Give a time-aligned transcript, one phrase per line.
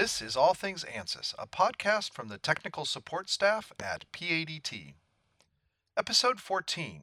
[0.00, 4.94] This is All Things ANSYS, a podcast from the technical support staff at PADT.
[5.94, 7.02] Episode 14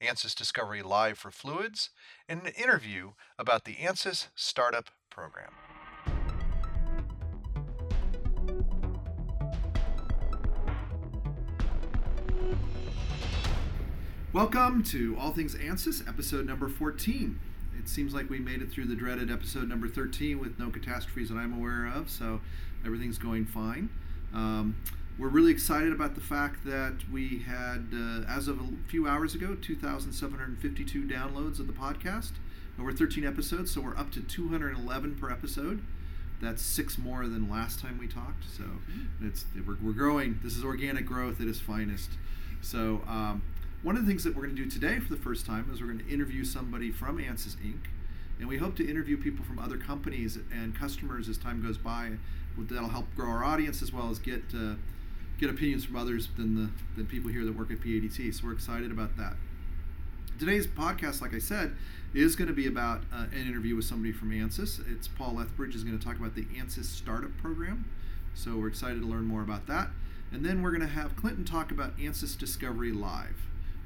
[0.00, 1.90] ANSYS Discovery Live for Fluids,
[2.26, 5.50] and an interview about the ANSYS Startup Program.
[14.32, 17.38] Welcome to All Things ANSYS, episode number 14
[17.84, 21.28] it seems like we made it through the dreaded episode number 13 with no catastrophes
[21.28, 22.40] that I'm aware of, so
[22.82, 23.90] everything's going fine.
[24.32, 24.76] Um,
[25.18, 29.34] we're really excited about the fact that we had, uh, as of a few hours
[29.34, 32.32] ago, 2,752 downloads of the podcast.
[32.80, 35.84] Over 13 episodes, so we're up to 211 per episode.
[36.40, 38.44] That's six more than last time we talked.
[38.56, 38.64] So
[39.20, 40.40] it's we're, we're growing.
[40.42, 42.12] This is organic growth at its finest.
[42.62, 43.42] So um,
[43.84, 45.82] one of the things that we're going to do today for the first time is
[45.82, 47.84] we're going to interview somebody from ANSYS Inc.
[48.40, 52.12] And we hope to interview people from other companies and customers as time goes by.
[52.56, 54.76] That'll help grow our audience as well as get uh,
[55.38, 58.34] get opinions from others than the than people here that work at PADT.
[58.34, 59.34] So we're excited about that.
[60.38, 61.76] Today's podcast, like I said,
[62.14, 64.80] is going to be about uh, an interview with somebody from ANSYS.
[64.90, 67.84] It's Paul Lethbridge is going to talk about the ANSYS startup program.
[68.34, 69.90] So we're excited to learn more about that.
[70.32, 73.44] And then we're going to have Clinton talk about ANSYS Discovery Live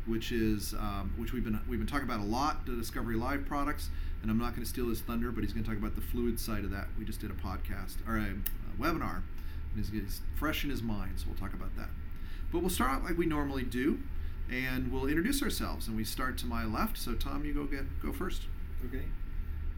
[0.08, 2.66] which is um, which we've been we've been talking about a lot.
[2.66, 3.90] The Discovery Live products,
[4.22, 6.00] and I'm not going to steal his thunder, but he's going to talk about the
[6.00, 6.88] fluid side of that.
[6.98, 9.22] We just did a podcast or a, a webinar,
[9.74, 11.90] and he's, he's fresh in his mind, so we'll talk about that.
[12.50, 14.00] But we'll start out like we normally do,
[14.50, 15.86] and we'll introduce ourselves.
[15.86, 16.96] And we start to my left.
[16.96, 18.42] So Tom, you go get go first.
[18.86, 19.04] Okay.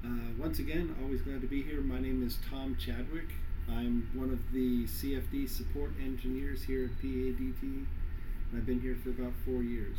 [0.04, 1.80] Uh, once again, always glad to be here.
[1.80, 3.34] My name is Tom Chadwick.
[3.68, 7.86] I'm one of the CFD support engineers here at PADT, and
[8.56, 9.98] I've been here for about four years.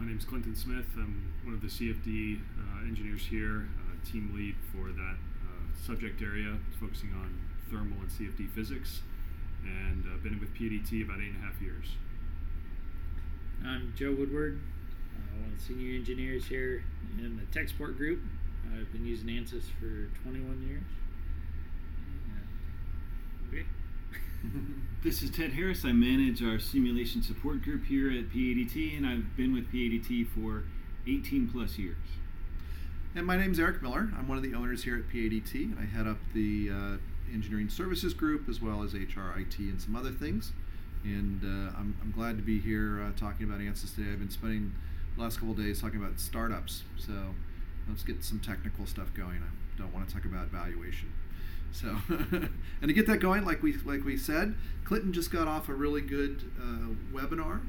[0.00, 0.86] My name is Clinton Smith.
[0.96, 6.22] I'm one of the CFD uh, engineers here, uh, team lead for that uh, subject
[6.22, 7.38] area, focusing on
[7.70, 9.02] thermal and CFD physics,
[9.62, 11.96] and uh, been with PADT about eight and a half years.
[13.62, 14.58] I'm Joe Woodward,
[15.16, 16.82] uh, one of the senior engineers here
[17.18, 18.20] in the tech support group.
[18.72, 20.82] I've been using ANSYS for 21 years.
[23.48, 23.66] Okay.
[25.02, 25.84] this is Ted Harris.
[25.84, 30.64] I manage our simulation support group here at PADT, and I've been with PADT for
[31.06, 31.96] 18 plus years.
[33.14, 34.10] And my name is Eric Miller.
[34.16, 35.54] I'm one of the owners here at PADT.
[35.54, 36.96] and I head up the uh,
[37.32, 40.52] engineering services group as well as HR, IT, and some other things.
[41.04, 44.12] And uh, I'm, I'm, glad to be here uh, talking about ANSYS today.
[44.12, 44.72] I've been spending
[45.16, 46.84] the last couple days talking about startups.
[46.98, 47.12] So
[47.88, 49.42] let's get some technical stuff going.
[49.42, 51.10] I don't want to talk about valuation.
[51.72, 54.54] So, and to get that going, like we like we said,
[54.84, 57.60] Clinton just got off a really good uh, webinar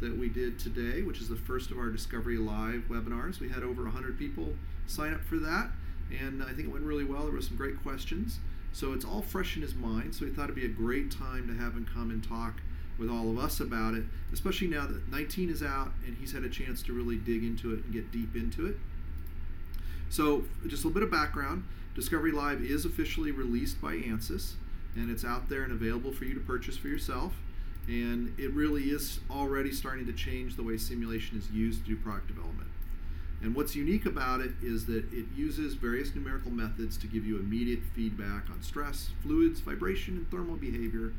[0.00, 3.40] that we did today, which is the first of our Discovery Live webinars.
[3.40, 4.54] We had over 100 people
[4.86, 5.70] sign up for that,
[6.10, 7.22] and I think it went really well.
[7.22, 8.38] There were some great questions.
[8.72, 10.14] So it's all fresh in his mind.
[10.14, 12.60] So we thought it'd be a great time to have him come and talk
[12.98, 16.44] with all of us about it, especially now that 19 is out and he's had
[16.44, 18.76] a chance to really dig into it and get deep into it.
[20.10, 21.64] So, just a little bit of background.
[21.98, 24.52] Discovery Live is officially released by ANSYS,
[24.94, 27.34] and it's out there and available for you to purchase for yourself.
[27.88, 31.96] And it really is already starting to change the way simulation is used to do
[31.96, 32.68] product development.
[33.42, 37.36] And what's unique about it is that it uses various numerical methods to give you
[37.40, 41.14] immediate feedback on stress, fluids, vibration, and thermal behavior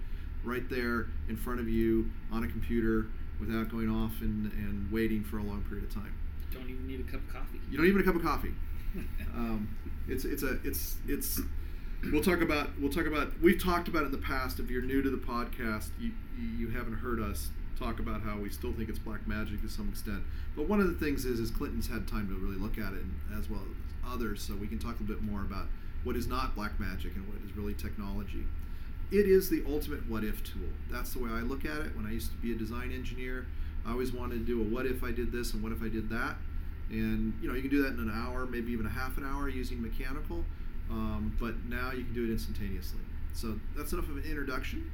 [0.45, 3.07] right there in front of you on a computer
[3.37, 6.15] without going off and, and waiting for a long period of time.
[6.53, 7.59] Don't even need a cup of coffee.
[7.69, 8.53] You don't even need a cup of coffee.
[9.35, 9.67] um,
[10.09, 11.39] it's it's a it's it's
[12.11, 14.59] we'll talk about we'll talk about we've talked about in the past.
[14.59, 16.11] If you're new to the podcast, you
[16.57, 19.89] you haven't heard us talk about how we still think it's black magic to some
[19.89, 20.21] extent.
[20.55, 23.03] But one of the things is is Clinton's had time to really look at it
[23.03, 25.67] and, as well as others, so we can talk a bit more about
[26.03, 28.45] what is not black magic and what is really technology.
[29.11, 30.69] It is the ultimate what if tool.
[30.91, 31.95] That's the way I look at it.
[31.95, 33.47] When I used to be a design engineer,
[33.85, 35.87] I always wanted to do a what if I did this and what if I
[35.87, 36.37] did that
[36.89, 39.25] and you know you can do that in an hour maybe even a half an
[39.25, 40.43] hour using mechanical
[40.89, 43.01] um, but now you can do it instantaneously.
[43.33, 44.91] So that's enough of an introduction.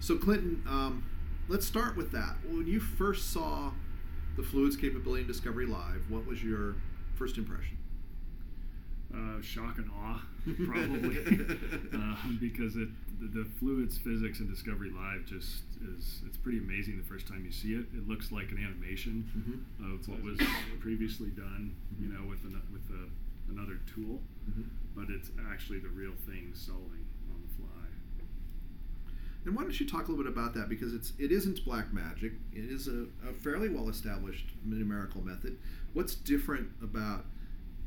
[0.00, 1.04] So clinton um,
[1.48, 2.36] let's start with that.
[2.44, 3.70] When you first saw
[4.36, 6.74] the fluids capability in discovery live what was your
[7.14, 7.78] first impression
[9.14, 10.20] uh, shock and awe,
[10.66, 11.18] probably,
[11.94, 12.88] uh, because it
[13.20, 15.62] the, the, fluids physics and Discovery Live just
[15.96, 17.86] is it's pretty amazing the first time you see it.
[17.94, 19.94] It looks like an animation mm-hmm.
[19.94, 20.38] of what was
[20.80, 22.02] previously done, mm-hmm.
[22.02, 24.20] you know, with an, with a, another tool,
[24.50, 24.62] mm-hmm.
[24.96, 27.86] but it's actually the real thing solving on the fly.
[29.44, 31.92] And why don't you talk a little bit about that because it's it isn't black
[31.92, 32.32] magic.
[32.52, 35.58] It is a, a fairly well established numerical method.
[35.92, 37.26] What's different about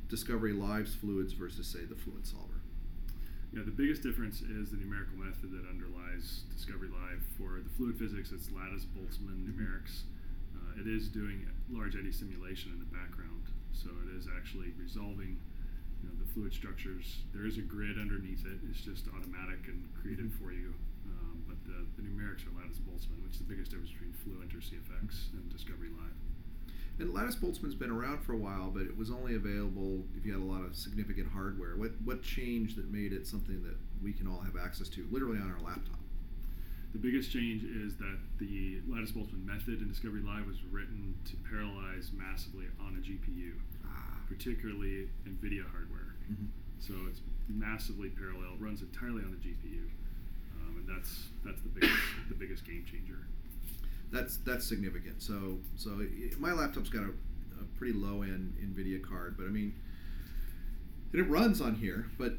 [0.10, 2.62] Discovery Live's fluids versus say the Fluid Solver?
[3.54, 7.24] Yeah, the biggest difference is the numerical method that underlies Discovery Live.
[7.38, 10.04] For the fluid physics, it's lattice Boltzmann numerics.
[10.56, 15.40] Uh, it is doing large eddy simulation in the background, so it is actually resolving
[16.04, 17.24] you know, the fluid structures.
[17.34, 18.60] There is a grid underneath it.
[18.70, 20.38] It's just automatic and created Mhm.
[20.40, 20.74] for you.
[21.08, 24.54] Um, but the, the numerics are lattice Boltzmann, which is the biggest difference between Fluent
[24.54, 26.16] or CFX and Discovery Live.
[27.00, 30.32] And Lattice Boltzmann's been around for a while, but it was only available if you
[30.34, 31.76] had a lot of significant hardware.
[31.76, 35.38] What what changed that made it something that we can all have access to, literally
[35.38, 36.00] on our laptop?
[36.94, 41.36] The biggest change is that the lattice Boltzmann method in Discovery Live was written to
[41.54, 43.54] parallelize massively on a GPU,
[43.86, 44.18] Ah.
[44.28, 46.16] particularly NVIDIA hardware.
[46.32, 46.48] Mhm.
[46.80, 49.84] So it's massively parallel, runs entirely on the GPU,
[50.62, 51.94] um, and that's that's the biggest
[52.30, 53.28] the biggest game changer.
[54.12, 55.22] That's that's significant.
[55.22, 56.08] So so i
[56.40, 57.10] my laptop's got a,
[57.62, 59.74] a pretty low end NVIDIA card, but I mean,
[61.12, 62.08] and it runs on here.
[62.18, 62.34] But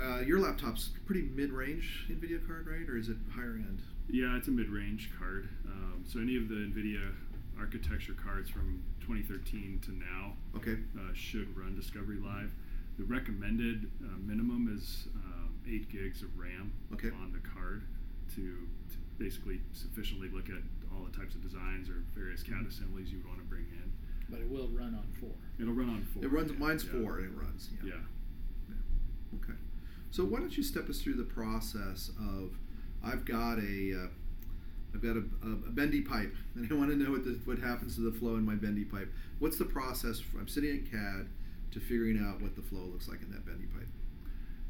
[0.00, 3.80] uh, your laptop's pretty mid range NVIDIA card, right, or is it higher end?
[4.10, 5.48] Yeah, it's a mid-range card.
[5.66, 7.10] Um, so any of the NVIDIA
[7.58, 10.76] architecture cards from 2013 to now Okay.
[10.98, 12.50] uh, should run Discovery Live.
[12.98, 17.08] The recommended uh, minimum is um, eight gigs of RAM Okay.
[17.22, 17.84] on the card
[18.34, 18.42] to,
[18.90, 20.62] to basically sufficiently look at
[20.96, 23.92] all the types of designs or various CAD assemblies you would want to bring in.
[24.28, 25.30] But it will run on four.
[25.60, 26.24] It'll run on four.
[26.24, 26.50] It runs.
[26.50, 26.92] yeah, Mine's yeah.
[26.92, 27.70] four, and it runs.
[27.84, 27.92] Yeah.
[27.92, 29.38] Yeah.
[29.42, 29.58] Okay.
[30.10, 32.56] So why don't you step us through the process of
[33.04, 34.08] I've got a uh,
[34.94, 37.58] I've got a, a, a bendy pipe and I want to know what the, what
[37.58, 39.12] happens to the flow in my bendy pipe.
[39.40, 40.20] What's the process?
[40.20, 41.26] From, I'm sitting in CAD
[41.72, 43.88] to figuring out what the flow looks like in that bendy pipe.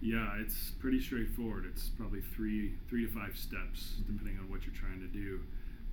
[0.01, 1.67] Yeah, it's pretty straightforward.
[1.71, 5.41] It's probably three three to five steps depending on what you're trying to do.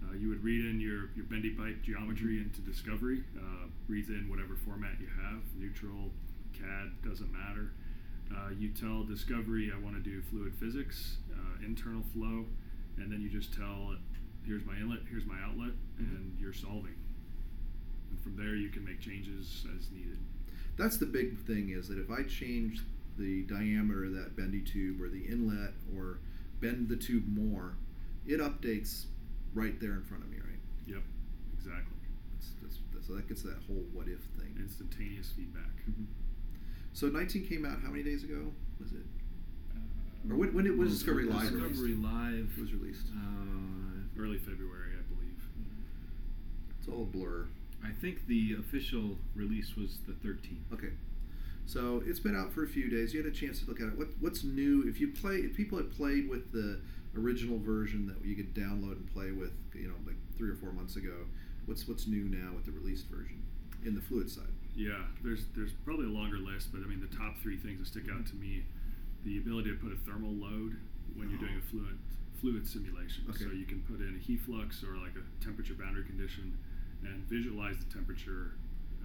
[0.04, 3.24] Uh, you would read in your, your bendy pipe geometry into Discovery.
[3.38, 6.12] Uh, reads in whatever format you have, neutral,
[6.54, 7.72] CAD, doesn't matter.
[8.36, 12.46] Uh, you tell Discovery I want to do fluid physics, uh, internal flow,
[12.98, 14.00] and then you just tell it,
[14.46, 16.16] here's my inlet, here's my outlet, Mhm.
[16.16, 16.96] and you're solving.
[18.10, 20.18] And from there you can make changes as needed.
[20.78, 22.82] That's the big thing is that if I change
[23.18, 26.20] the diameter of that bendy tube or the inlet or
[26.60, 27.76] bend the tube more,
[28.26, 29.06] it updates
[29.54, 30.60] right there in front of me, right?
[30.88, 31.04] Yep,
[31.58, 31.98] exactly.
[32.36, 34.56] That's, that's, that's, so that gets that whole what if thing.
[34.60, 35.76] Instantaneous feedback.
[35.90, 36.06] Mhm.
[36.94, 38.52] So 19 came out how many days ago?
[38.80, 39.06] Was it?
[39.76, 42.02] Uh, Or when, when, it, Well, Discovery Live Discovery released?
[42.04, 43.06] Live was released?
[43.16, 45.40] Uh, Early February, I believe.
[46.80, 47.48] It's all a blur.
[47.84, 50.72] I think the official release was the 13th.
[50.74, 50.92] Okay.
[51.66, 53.14] So it's been out for a few days.
[53.14, 53.98] You had a chance to look at it.
[53.98, 54.84] What what's new?
[54.88, 56.82] If you play, if people had played with the
[57.18, 60.72] original version that you could download and play with, you know, like three or four
[60.72, 61.26] months ago,
[61.66, 63.42] what's what's new now with the released version
[63.86, 64.52] in the fluid side?
[64.76, 67.88] Yeah, there's there's probably a longer list, but I mean the top three things that
[67.88, 68.64] stick out to me:
[69.26, 70.78] the ability to put a thermal load
[71.16, 71.98] when you're doing a fluid
[72.40, 73.26] fluid simulation.
[73.30, 73.44] Okay.
[73.46, 76.58] So you can put in a heat flux or like a temperature boundary condition
[77.04, 78.56] and visualize the temperature.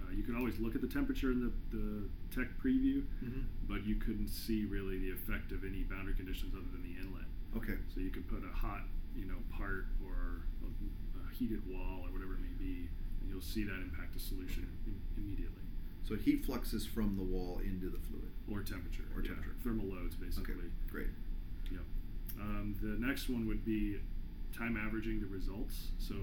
[0.01, 3.41] Uh, you can always look at the temperature in the, the tech preview, Mm-hmm.
[3.67, 7.26] but you couldn't see really the effect of any boundary conditions other than the inlet.
[7.55, 7.77] Okay.
[7.93, 8.81] So you could put a hot,
[9.15, 12.89] you know, part or a, a heated wall or whatever it may be,
[13.21, 15.63] and you'll see that impact the solution im- immediately.
[16.07, 18.31] So heat fluxes from the wall into the fluid.
[18.49, 19.03] Or temperature.
[19.15, 19.55] Or yeah, temperature.
[19.63, 20.53] Thermal loads, basically.
[20.53, 20.63] Okay.
[20.89, 21.07] Great.
[21.71, 21.81] Yep.
[22.39, 23.99] Um, the next one would be
[24.57, 25.91] time averaging the results.
[25.99, 26.15] So,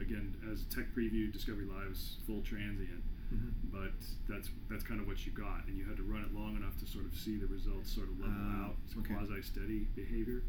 [0.00, 3.02] again, as tech preview, Discovery Live's full transient,
[3.34, 3.70] Mm-hmm.
[3.74, 3.92] but
[4.28, 6.78] that's that's kind of what you got, and you had to run it long enough
[6.78, 8.74] to sort of see the results sort of level Ah, out.
[8.86, 9.14] It's okay.
[9.14, 10.42] quasi steady behavior.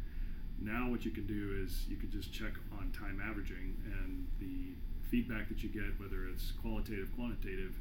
[0.61, 4.73] Now, what you can do is you can just check on time averaging, and the
[5.09, 7.73] feedback that you get, whether it's qualitative, quantitative,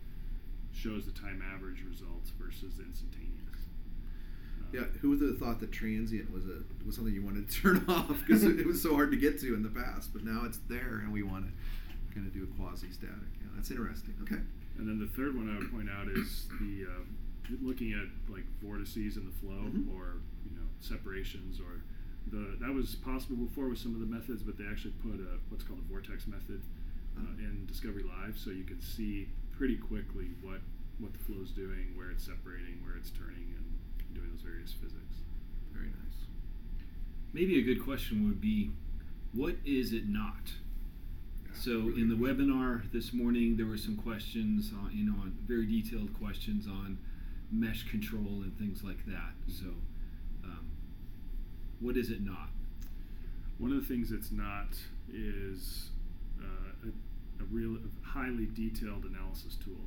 [0.72, 3.30] shows the time average results versus instantaneous.
[4.60, 7.54] Um, Yeah, who would have thought that transient was a was something you wanted to
[7.62, 10.24] turn off because it, it was so hard to get to in the past, but
[10.24, 11.52] now it's there and we want to
[12.14, 13.30] kind of do a quasi static.
[13.40, 14.14] Yeah, that's interesting.
[14.22, 14.40] Okay.
[14.78, 18.44] And then the third one I would point out is the uh, looking at like
[18.62, 19.92] vortices in the flow Mhm.
[19.94, 21.82] or you know separations or
[22.30, 25.38] the that was possible before with some of the methods, but they actually put a
[25.48, 26.60] what's called a vortex method
[27.16, 27.38] uh, Oh.
[27.38, 30.60] in Discovery Live, so you can see pretty quickly what
[30.98, 34.72] what the flow is doing, where it's separating, where it's turning, and doing those various
[34.72, 35.22] physics.
[35.72, 36.26] Very nice.
[37.32, 38.70] Maybe a good question would be,
[39.32, 40.52] what is it not?
[41.54, 45.66] So in the webinar this morning, there were some questions on, you know, on very
[45.66, 46.98] detailed questions on
[47.50, 49.32] mesh control and things like that.
[49.48, 49.66] So,
[50.44, 50.66] um,
[51.80, 52.50] what is it not?
[53.58, 54.76] One of the things it's not
[55.12, 55.90] is
[56.40, 59.86] uh, a, a real highly detailed analysis tool.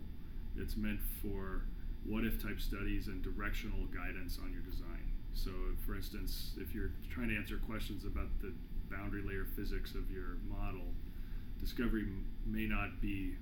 [0.57, 1.63] It's meant for
[2.05, 5.12] what if type studies and directional guidance on your design.
[5.33, 5.51] So,
[5.86, 8.53] for instance, if you're trying to answer questions about the
[8.89, 10.93] boundary layer physics of your model,
[11.59, 12.07] Discovery
[12.45, 13.35] may not be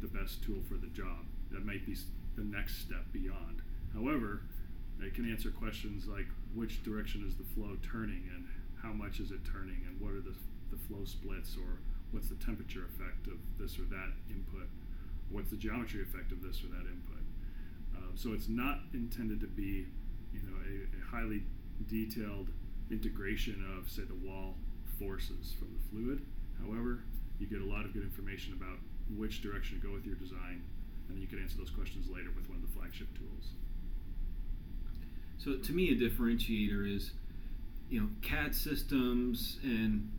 [0.00, 1.24] the best tool for the job.
[1.50, 1.96] That might be
[2.36, 3.62] the next step beyond.
[3.94, 4.42] However,
[5.00, 8.46] it can answer questions like which direction is the flow turning and
[8.82, 10.34] how much is it turning and what are the,
[10.70, 14.68] the flow splits or what's the temperature effect of this or that input,
[15.30, 17.22] what's the geometry effect of this or that input.
[17.96, 19.86] Um, so it's not intended to be,
[20.32, 21.42] you know, a, a highly
[21.88, 22.48] detailed
[22.90, 24.56] integration of, say, the wall
[24.98, 26.26] forces from the fluid.
[26.60, 27.04] However,
[27.42, 28.78] you get a lot of good information about
[29.16, 30.62] which direction to go with your design,
[31.08, 33.50] and then you can answer those questions later with one of the flagship tools.
[35.38, 37.12] So to me, a differentiator is,
[37.90, 40.10] you know, CAD systems and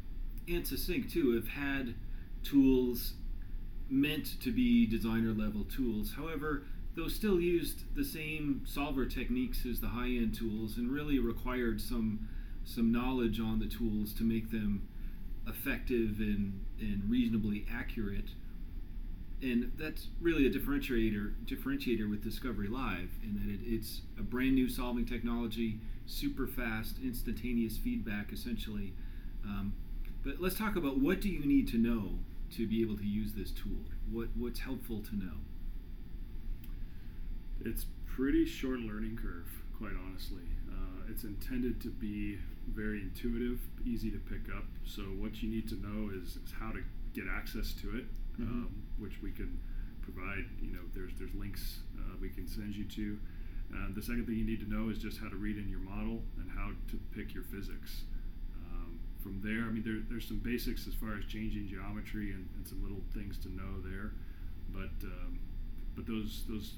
[0.47, 1.95] ANSYS too have had
[2.43, 3.13] tools
[3.89, 6.13] meant to be designer level tools.
[6.17, 6.63] However,
[6.95, 11.79] those still used the same solver techniques as the high end tools and really required
[11.79, 12.27] some
[12.65, 14.87] some knowledge on the tools to make them
[15.47, 18.29] effective and, and reasonably accurate.
[19.41, 24.55] And that's really a differentiator differentiator with Discovery Live in that it, it's a brand
[24.55, 28.93] new solving technology, super fast, instantaneous feedback essentially.
[29.43, 29.73] Um,
[30.23, 32.19] but let's talk about what do you need to know
[32.55, 33.83] to be able to use this tool?
[34.09, 35.37] What what's helpful to know?
[37.65, 40.43] It's pretty short learning curve, quite honestly.
[41.09, 44.65] It's intended to be very intuitive, easy to pick up.
[44.85, 46.83] So what you need to know is, is how to
[47.13, 48.05] get access to it,
[48.39, 48.47] Mhm.
[48.47, 49.59] um, which we can
[50.01, 50.45] provide.
[50.61, 53.19] You know, there's there's links uh, we can send you to.
[53.73, 55.79] Uh, the second thing you need to know is just how to read in your
[55.79, 58.05] model and how to pick your physics.
[58.71, 62.47] Um, from there, I mean, there, there's some basics as far as changing geometry and,
[62.55, 64.13] and some little things to know there,
[64.71, 65.39] but um,
[65.95, 66.75] but those those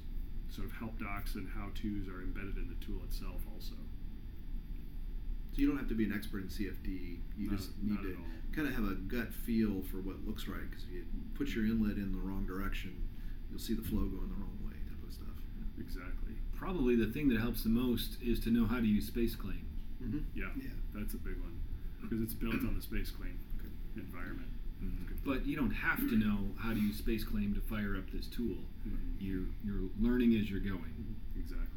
[0.49, 3.75] sort of help docs and how tos are embedded in the tool itself also.
[5.55, 7.19] So you don't have to be an expert in CFD.
[7.37, 8.17] You Not- just need to
[8.51, 10.69] kind of have a gut feel for what looks right.
[10.69, 12.91] Because if you put your inlet in the wrong direction,
[13.49, 15.39] you'll see the flow going the wrong way, type of stuff.
[15.79, 16.33] Exactly.
[16.55, 19.63] Probably the thing that helps the most is to know how to use SpaceClaim.
[20.03, 20.19] Mm-hmm.
[20.35, 20.51] Yeah.
[20.57, 20.75] Yeah.
[20.93, 21.55] That's a big one
[22.01, 23.69] because it's built on the SpaceClaim Okay.
[23.95, 24.49] environment.
[25.23, 28.57] But you don't have to know how to use SpaceClaim to fire up this tool.
[28.87, 29.15] Mhm.
[29.19, 31.15] You're you're learning as you're going.
[31.35, 31.74] Exactly.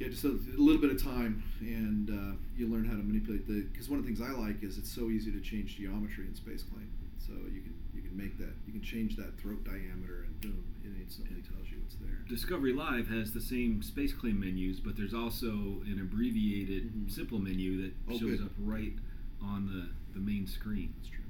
[0.00, 3.46] Yeah, just a, a little bit of time, and uh, you learn how to manipulate
[3.46, 3.62] the.
[3.72, 6.32] Because one of the things I like is it's so easy to change geometry in
[6.34, 6.88] SpaceClaim.
[7.18, 10.64] So you can you can make that you can change that throat diameter, and boom,
[10.84, 12.18] it instantly tells you what's there.
[12.28, 15.48] Discovery Live has the same SpaceClaim menus, but there's also
[15.86, 17.10] an abbreviated Mhm.
[17.10, 18.42] simple menu that Oh, shows good.
[18.46, 18.94] up right
[19.40, 20.92] on the, the main screen.
[20.98, 21.24] That's true.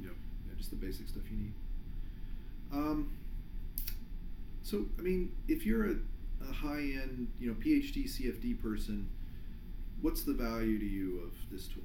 [0.00, 0.12] Yep.
[0.48, 1.52] Yeah, just the basic stuff you need.
[2.72, 3.10] Um,
[4.62, 5.94] so, I mean, if you're a,
[6.40, 9.08] a high end, you know, PhD, CFD person,
[10.00, 11.82] what's the value to you of this tool?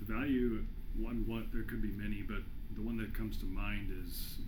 [0.00, 0.64] The value
[0.96, 2.42] one one there could be many, but
[2.74, 4.38] the one that comes to mind is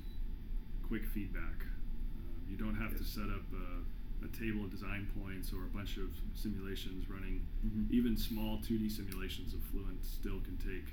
[0.88, 1.62] quick feedback.
[1.62, 5.68] Uh, you don't have to set up a, a table of design points or a
[5.74, 7.46] bunch of simulations running.
[7.64, 7.90] Mhm.
[7.90, 10.86] Even small 2D simulations of Fluent still can take,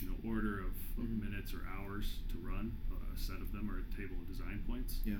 [0.00, 1.28] you know, order of, of Mhm.
[1.30, 2.72] minutes or hours to run.
[3.14, 5.00] A set of them or a table of design points.
[5.04, 5.16] Yeah.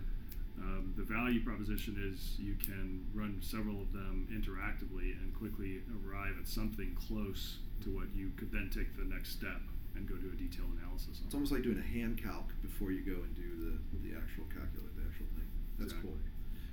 [0.58, 6.34] Um, the value proposition is you can run several of them interactively and quickly arrive
[6.40, 9.60] at something close to what you could then take the next step
[9.94, 11.26] and go do a detailed analysis on.
[11.26, 14.44] It's almost like doing a hand calc before you go and do the, the actual
[14.48, 15.48] calculate, the actual thing.
[15.78, 16.16] That's cool.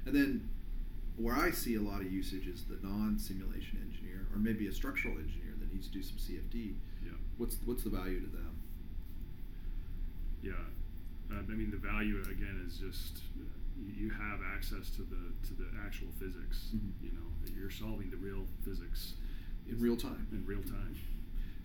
[0.06, 0.50] And then
[1.16, 5.18] where I see a lot of usage is the non-simulation engineer, or maybe a structural
[5.18, 6.76] engineer that needs to do some CFD.
[7.04, 7.12] Yeah.
[7.38, 8.58] What's what's the value to them?
[10.42, 10.54] Yeah,
[11.32, 13.46] uh, I mean the value again is just uh,
[13.78, 16.70] you, you have access to the to the actual physics.
[16.76, 16.92] Mhm.
[17.04, 19.14] You know, that you're solving the real physics
[19.70, 20.28] In real time.
[20.32, 20.96] in real time.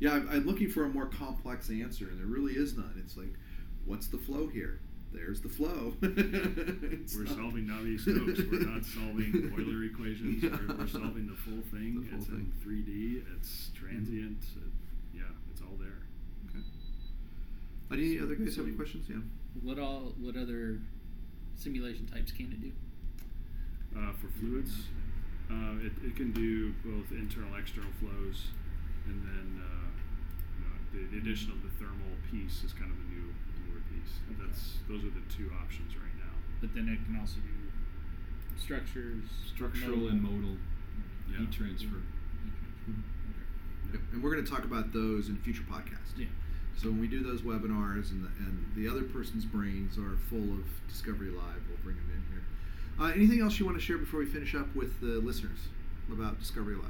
[0.01, 2.95] Yeah, I'm, I'm looking for a more complex answer, and there really is none.
[3.05, 3.35] It's like,
[3.85, 4.79] what's the flow here?
[5.13, 5.95] There's the flow.
[6.03, 8.41] We're not- solving Navier-Stokes.
[8.51, 10.43] We're not solving Euler equations.
[10.45, 12.03] We're, we're solving the full thing.
[12.03, 12.53] The full it's thing.
[12.65, 13.37] in 3D.
[13.37, 14.39] It's transient.
[14.57, 14.73] It,
[15.17, 16.07] yeah, it's all there.
[16.51, 16.63] Okay.
[17.91, 19.07] Any other guys have any questions?
[19.09, 19.17] Yeah.
[19.63, 20.13] What all?
[20.21, 20.81] What other
[21.59, 22.73] simulation types can it do?
[23.99, 24.87] Uh, for fluids,
[25.51, 28.49] uh, it, it can do both internal, external flows,
[29.07, 29.89] and then uh,
[30.55, 33.35] you know, the, the addition of the thermal piece is kind of the new
[33.67, 34.21] newer piece.
[34.29, 36.35] And that's those are the two options right now.
[36.61, 37.57] But then it can also do
[38.61, 39.25] structures,
[39.55, 40.57] Structural and modal
[41.31, 41.39] Yeah.
[41.41, 42.03] heat transfer.
[43.93, 44.01] Yep.
[44.13, 46.13] And we're going to talk about those in future podcasts.
[46.19, 46.27] Yeah.
[46.81, 50.39] So when we do those webinars and the, and the other person's brains are full
[50.55, 52.45] of Discovery Live, we'll bring them in here.
[53.01, 55.59] Uh, anything else you want to share before we finish up with the listeners?
[56.11, 56.85] about Discovery Live?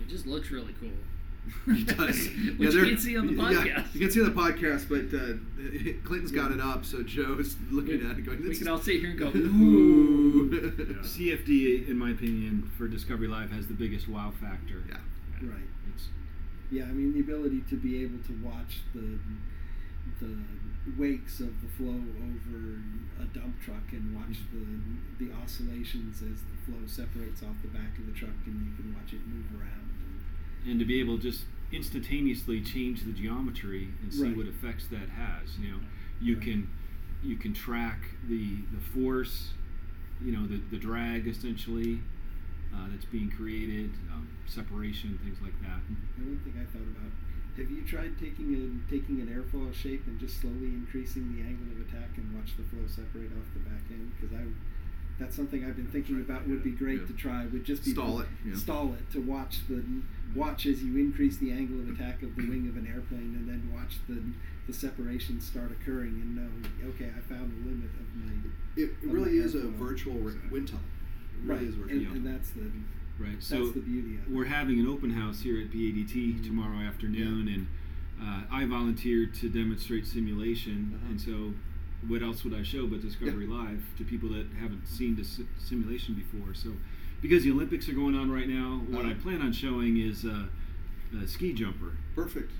[0.00, 0.90] It just looks really cool.
[1.66, 2.28] It does.
[2.56, 3.94] Which they're- you can't see on the yeah, podcast.
[3.94, 8.08] you can see on the podcast, but uh, Clinton's got it up, so Joe's looking
[8.08, 10.48] at it going, we can all sit here and go, Ooh.
[10.52, 11.02] Yeah.
[11.02, 14.84] CFD, in my opinion, for Discovery Live has the biggest wow factor.
[14.88, 14.98] Yeah.
[15.42, 15.66] Right.
[15.94, 16.04] It's,
[16.72, 19.18] Yeah, I mean the ability to be able to watch the
[20.20, 20.34] the
[20.98, 22.80] wakes of the flow over
[23.20, 27.96] a dump truck and watch the the oscillations as the flow separates off the back
[27.98, 29.88] of the truck and you can watch it move around.
[30.66, 34.36] and to be able to just instantaneously change the geometry and see Right.
[34.36, 35.58] what effects that has.
[35.58, 35.80] You know,
[36.20, 36.42] you Right.
[36.44, 36.68] can
[37.22, 39.52] you can track the the force,
[40.24, 42.00] you know, the the drag essentially
[42.74, 45.80] uh, that's being created, um, separation, things like that.
[45.88, 47.12] And one thing I thought about:
[47.56, 51.68] Have you tried taking a taking an airfoil shape and just slowly increasing the angle
[51.72, 54.12] of attack and watch the flow separate off the back end?
[54.18, 54.44] Because I,
[55.18, 56.42] that's something I've been thinking tried about.
[56.44, 57.06] that, Would be great Yeah.
[57.06, 57.46] to try.
[57.46, 58.56] Would just be Stall it, yeah.
[58.56, 59.84] Stall it to watch the
[60.34, 63.46] watch as you increase the angle of attack of the wing of an airplane, and
[63.48, 64.18] then watch the
[64.66, 66.48] the separation start occurring and know,
[66.90, 68.32] okay, I found the limit of my
[68.76, 70.80] It Of really my is a virtual wind tunnel.
[71.44, 71.92] Really right, is virtual.
[71.92, 72.12] and, Yeah.
[72.12, 72.60] and that's the
[73.18, 73.32] Right.
[73.32, 74.30] that's so the beauty of it.
[74.30, 76.44] we're having an open house here at PADT Mhm.
[76.44, 77.66] tomorrow afternoon, and
[78.20, 80.92] uh, I volunteered to demonstrate simulation.
[80.94, 81.10] Uh-huh.
[81.10, 81.54] And so,
[82.06, 85.24] what else would I show but Discovery Live to people that haven't seen the
[85.58, 86.54] simulation before?
[86.54, 86.72] So,
[87.20, 89.20] because the Olympics are going on right now, what I Uh-huh.
[89.22, 90.46] plan on showing is uh,
[91.20, 91.92] a ski jumper.
[92.14, 92.50] Perfect.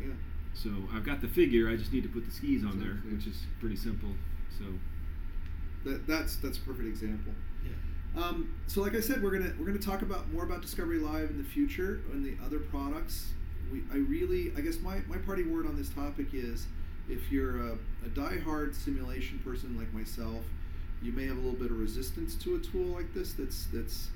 [0.00, 0.12] Yeah.
[0.54, 1.68] So I've got the figure.
[1.68, 4.14] I just need to put the skis on there, which is pretty simple.
[4.58, 4.64] So
[5.84, 7.32] That, that's that's a perfect example.
[8.16, 11.30] Um, so, like I said, we're gonna we're gonna talk about more about Discovery Live
[11.30, 13.30] in the future and the other products.
[13.72, 16.66] We I really I guess my, my party word on this topic is
[17.08, 17.72] if you're a,
[18.04, 20.44] a diehard simulation person like myself,
[21.02, 23.32] you may have a little bit of resistance to a tool like this.
[23.32, 24.08] That's that's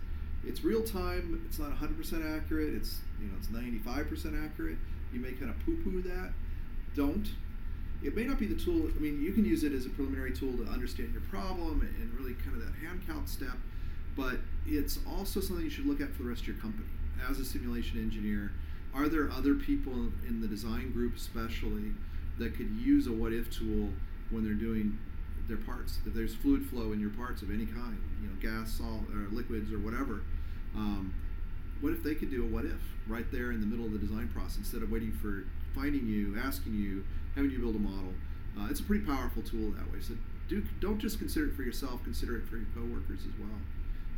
[0.45, 1.43] it's real time.
[1.47, 2.75] It's not 100% accurate.
[2.75, 4.77] It's you know it's 95% accurate.
[5.13, 6.33] You may kind of poo poo that.
[6.95, 7.27] Don't.
[8.03, 8.91] It may not be the tool.
[8.95, 12.13] I mean, you can use it as a preliminary tool to understand your problem and
[12.13, 13.57] really kind of that hand count step.
[14.17, 16.89] But it's also something you should look at for the rest of your company.
[17.29, 18.53] As a simulation engineer,
[18.95, 19.93] are there other people
[20.27, 21.93] in the design group, especially,
[22.39, 23.91] that could use a what if tool
[24.31, 24.99] when they're doing
[25.49, 25.99] their parts?
[26.07, 29.29] If there's fluid flow in your parts of any kind, you know, gas, salt, or
[29.31, 30.23] liquids, or whatever.
[30.75, 31.15] Um,
[31.81, 33.99] what if they could do a what if right there in the middle of the
[33.99, 35.45] design process instead of waiting for
[35.79, 38.15] finding you, asking you, having you build a model?
[38.59, 40.01] Uh, it's a pretty powerful tool that way.
[40.01, 40.15] So
[40.49, 43.61] do don't just consider it for yourself, consider it for your coworkers as well.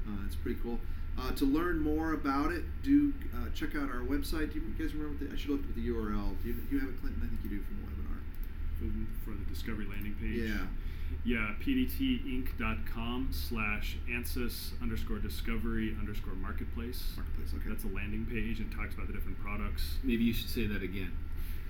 [0.09, 0.79] Uh, it's pretty cool.
[1.19, 4.53] Uh, to learn more about it, do uh, check out our website.
[4.53, 5.25] Do you guys remember?
[5.25, 6.37] The, I should look at the URL.
[6.43, 7.21] Do you, you have it, Clinton?
[7.25, 8.21] I think you do from the webinar.
[8.79, 8.87] for,
[9.25, 10.49] for the Discovery landing page.
[10.49, 10.67] Yeah.
[11.25, 17.15] Yeah, padtinc.com slash ansys underscore discovery underscore marketplace.
[17.17, 17.53] Marketplace.
[17.55, 17.69] Okay.
[17.71, 19.99] That's a landing page and talks about the different products.
[20.05, 21.13] maybe you should say that again.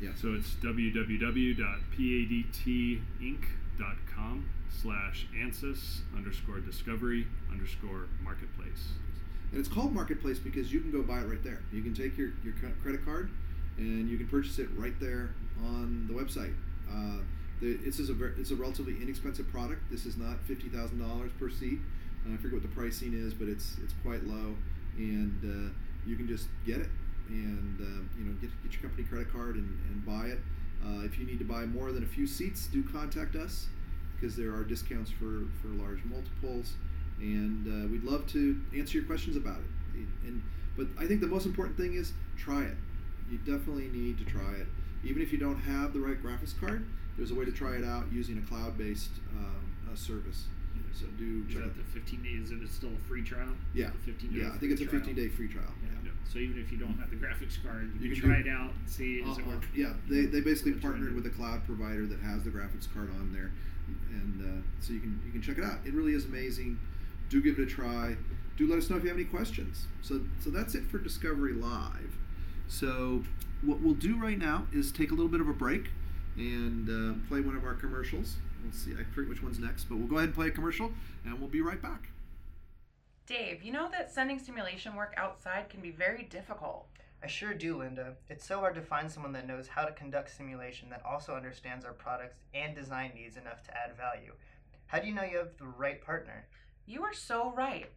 [0.03, 0.11] yeah.
[0.21, 3.47] So it's www.padtinc.com
[4.83, 8.93] slash ansys underscore discovery underscore marketplace.
[9.51, 11.61] And it's called Marketplace because you can go buy it right there.
[11.73, 13.31] You can take your, your credit card
[13.77, 15.31] and you can purchase it right there
[15.65, 16.55] on the website.
[16.91, 17.23] Uh,
[17.61, 19.83] the, this is a ver- it's a relatively inexpensive product.
[19.91, 21.79] This is not fifty thousand dollars per seat.
[22.27, 24.55] Uh, I forget what the pricing is, but it's it's quite low,
[24.97, 25.73] and uh,
[26.07, 26.89] you can just get it
[27.29, 30.39] and uh, you know get, get your company credit card and, and buy it.
[30.85, 33.67] Uh, if you need to buy more than a few seats, do contact us
[34.15, 36.75] because there are discounts for, for large multiples,
[37.21, 40.07] and uh, we'd love to answer your questions about it.
[40.25, 40.43] And
[40.77, 42.77] but I think the most important thing is try it.
[43.31, 44.67] You definitely need to try it,
[45.05, 46.87] even if you don't have the right graphics card.
[47.17, 50.45] There's a way to try it out using a cloud-based uh, uh, service.
[50.95, 52.51] So do Is that the 15 days?
[52.51, 53.55] Is it still a free trial?
[53.75, 54.43] yeah, The 15 days.
[54.43, 54.53] yeah.
[54.55, 55.73] I think it's a free 15-day free trial.
[55.83, 55.91] Yeah.
[56.05, 56.11] Yeah.
[56.33, 58.53] So even if you don't have the graphics card, you, You can try do- it
[58.53, 59.65] out, and see Uh, work.
[59.75, 63.11] yeah, they, they basically That's partnered with a cloud provider that has the graphics card
[63.21, 63.51] on there,
[64.11, 65.79] and uh, so you can you can check it out.
[65.87, 66.79] It really is amazing.
[67.31, 68.17] Do give it a try.
[68.57, 69.87] Do let us know if you have any questions.
[70.03, 72.17] So so that's it for Discovery Live.
[72.69, 73.25] So
[73.63, 75.89] what we'll do right now is take a little bit of a break
[76.37, 78.37] and uh, play one of our commercials.
[78.63, 78.93] We'll see.
[78.93, 80.93] I forget which one's next, but we'll go ahead and play a commercial,
[81.25, 82.09] and we'll be right back.
[83.27, 86.89] Dave, you know that sending simulation work outside can be very difficult.
[87.23, 88.15] I sure do, Linda.
[88.29, 91.85] It's so hard to find someone that knows how to conduct simulation that also understands
[91.85, 94.33] our products and design needs enough to add value.
[94.87, 96.47] How do you know you have the right partner?
[96.87, 97.91] You are so right.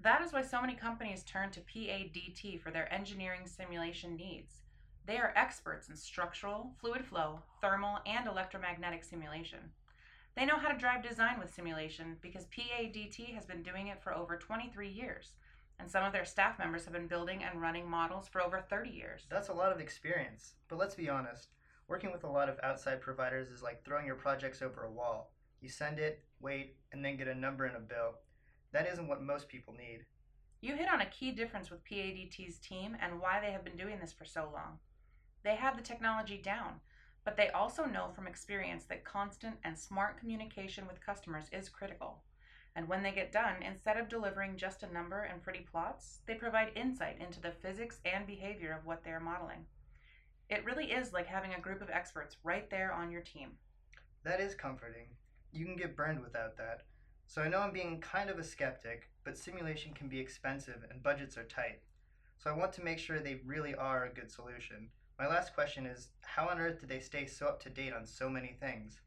[0.00, 4.62] That is why so many companies turn to PADT for their engineering simulation needs.
[5.04, 9.58] They are experts in structural, fluid flow, thermal, and electromagnetic simulation.
[10.40, 14.14] They know how to drive design with simulation because PADT has been doing it for
[14.14, 15.34] over 23 years,
[15.78, 18.88] and some of their staff members have been building and running models for over 30
[18.88, 19.26] years.
[19.28, 20.54] That's a lot of experience.
[20.68, 21.48] But let's be honest,
[21.88, 25.30] working with a lot of outside providers is like throwing your projects over a wall.
[25.60, 28.14] You send it, wait, and then get a number and a bill.
[28.72, 30.06] That isn't what most people need.
[30.62, 33.98] You hit on a key difference with PADT's team and why they have been doing
[34.00, 34.78] this for so long.
[35.44, 36.80] They have the technology down,
[37.24, 42.22] but they also know from experience that constant and smart communication with customers is critical.
[42.76, 46.34] And when they get done, instead of delivering just a number and pretty plots, they
[46.34, 49.66] provide insight into the physics and behavior of what they are modeling.
[50.48, 53.50] It really is like having a group of experts right there on your team.
[54.24, 55.06] That is comforting.
[55.52, 56.82] You can get burned without that.
[57.26, 61.02] So I know I'm being kind of a skeptic, but simulation can be expensive and
[61.02, 61.80] budgets are tight.
[62.38, 64.88] So I want to make sure they really are a good solution.
[65.20, 68.06] My last question is how on earth do they stay so up to date on
[68.06, 69.00] so many things?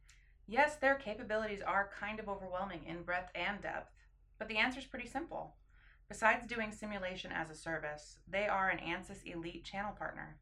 [0.46, 3.92] Yes, their capabilities are kind of overwhelming in breadth and depth,
[4.38, 5.56] but the answer is pretty simple.
[6.08, 10.38] Besides doing simulation as a service, they are an ANSYS Elite channel partner.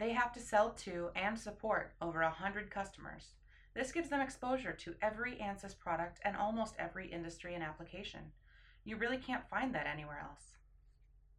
[0.00, 3.34] They have to sell to and support over 100 customers.
[3.74, 8.32] This gives them exposure to every ANSYS product and almost every industry and application.
[8.82, 10.56] You really can't find that anywhere else.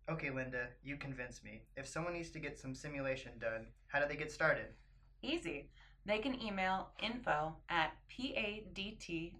[0.09, 1.61] Okay, Linda, you convinced me.
[1.77, 4.65] If someone needs to get some simulation done, how do they get started?
[5.21, 5.69] Easy.
[6.05, 9.31] They can email info at padtinc.com,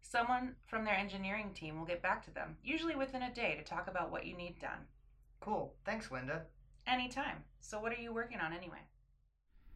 [0.01, 3.63] Someone from their engineering team will get back to them, usually within a day, to
[3.63, 4.87] talk about what you need done.
[5.41, 5.73] Cool.
[5.85, 6.43] Thanks, Linda.
[6.87, 7.43] Anytime.
[7.59, 8.77] So, what are you working on anyway?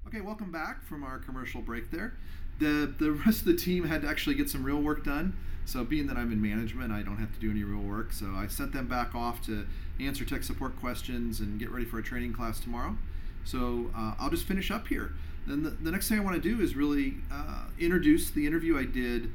[0.08, 2.18] Okay, welcome back from our commercial break there.
[2.60, 5.36] The, the rest of the team had to actually get some real work done.
[5.66, 8.14] So, being that I'm in management, I don't have to do any real work.
[8.14, 9.66] So, I sent them back off to
[10.00, 12.96] answer tech support questions and get ready for a training class tomorrow.
[13.44, 15.14] So, uh, I'll just finish up here.
[15.48, 18.78] Then, the, the next thing I want to do is really uh, introduce the interview
[18.78, 19.32] I did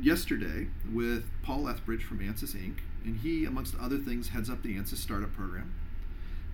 [0.00, 2.78] yesterday with Paul Lethbridge from ANSYS Inc.
[3.06, 5.72] And he, amongst other things, heads up the ANSYS startup program.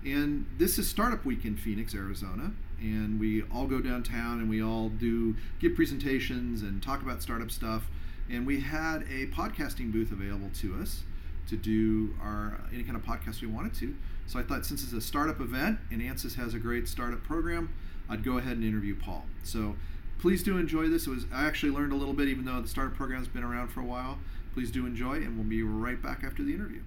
[0.05, 2.51] And this is Startup Week in Phoenix, Arizona.
[2.79, 7.49] And we all go downtown and we all do give presentations and talk about startup
[7.49, 7.87] stuff.
[8.29, 11.03] And we had a podcasting booth available to us
[11.47, 13.95] to do our any kind of podcast we wanted to.
[14.27, 17.73] So I thought since it's a startup event and ANSYS has a great startup program,
[18.09, 19.25] I'd go ahead and interview Paul.
[19.43, 19.75] So
[20.19, 21.07] please do enjoy this.
[21.07, 23.69] It was I actually learned a little bit even though the startup program's been around
[23.69, 24.19] for a while.
[24.53, 26.81] Please do enjoy and we'll be right back after the interview.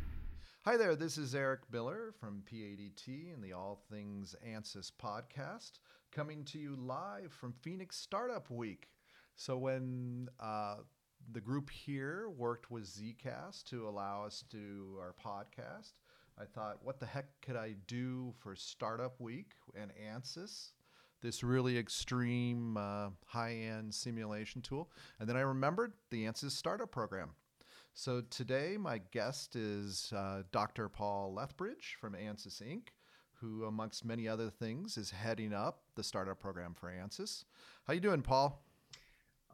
[0.65, 5.81] Hi there, this is Eric Miller from PADT and the All Things ANSYS podcast,
[6.13, 8.91] coming to you live from Phoenix Startup Week.
[9.35, 10.77] So, when uh,
[11.33, 15.95] the group here worked with Zcast to allow us to do our podcast,
[16.41, 20.71] I thought, what the heck could I do for Startup Week and ANSYS?
[21.21, 24.89] This really extreme, uh, high end simulation tool.
[25.19, 27.31] And then I remembered the ANSYS startup program.
[27.99, 30.87] So today, my guest is uh, Dr.
[30.91, 32.89] Paul Lethbridge from ANSYS Inc.,
[33.41, 37.45] who, amongst many other things, is heading up the startup program for ANSYS.
[37.87, 38.63] How you doing, Paul?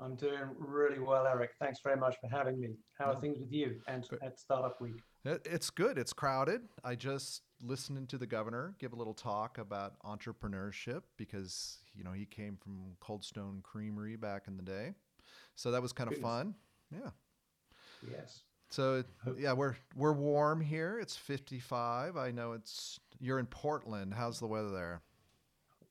[0.01, 1.53] I'm doing really well, Eric.
[1.61, 2.71] Thanks very much for having me.
[2.99, 3.21] How are No.
[3.21, 5.01] things with you and at Startup Week?
[5.25, 5.97] It's good.
[5.97, 6.63] It's crowded.
[6.83, 12.11] I just listened to the governor give a little talk about entrepreneurship because you know
[12.11, 14.95] he came from Cold Stone Creamery back in the day,
[15.55, 16.29] so that was kind of Goodness.
[16.29, 16.55] fun.
[16.91, 17.11] Yeah.
[18.11, 18.43] Yes.
[18.71, 19.05] So
[19.37, 20.99] yeah, we're we're warm here.
[21.01, 22.17] It's 55.
[22.17, 24.15] I know it's you're in Portland.
[24.15, 25.03] How's the weather there?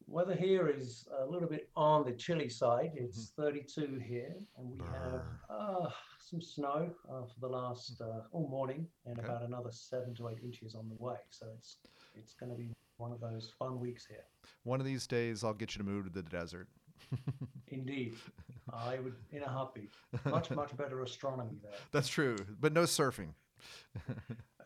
[0.08, 2.91] Weather here is a little bit on the chilly side.
[2.95, 8.50] It's 32 here, and we have uh, some snow uh, for the last uh, all
[8.50, 9.28] morning, and Okay.
[9.28, 11.15] about another seven to eight inches on the way.
[11.30, 11.78] So it's
[12.15, 14.26] it's going to be one of those fun weeks here.
[14.63, 16.67] One of these days, I'll get you to move to the desert.
[17.70, 18.16] Indeed,
[18.72, 19.92] I would in a heartbeat.
[20.26, 21.72] Much much better astronomy there.
[21.92, 23.34] That's true, but no surfing.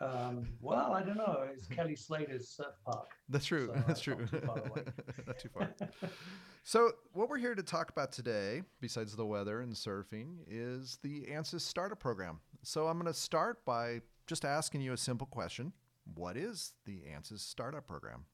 [0.01, 1.45] Um, well, I don't know.
[1.53, 3.11] It's Kelly Slater's surf park.
[3.29, 3.67] That's true.
[3.67, 4.17] So That's that's true.
[4.17, 4.81] not too far away.
[5.25, 5.69] not too far.
[6.63, 11.25] So, what we're here to talk about today, besides the weather and surfing, is the
[11.31, 12.39] ANSYS startup program.
[12.63, 15.71] So, I'm going to start by just asking you a simple question
[16.15, 18.25] What is the ANSYS startup program?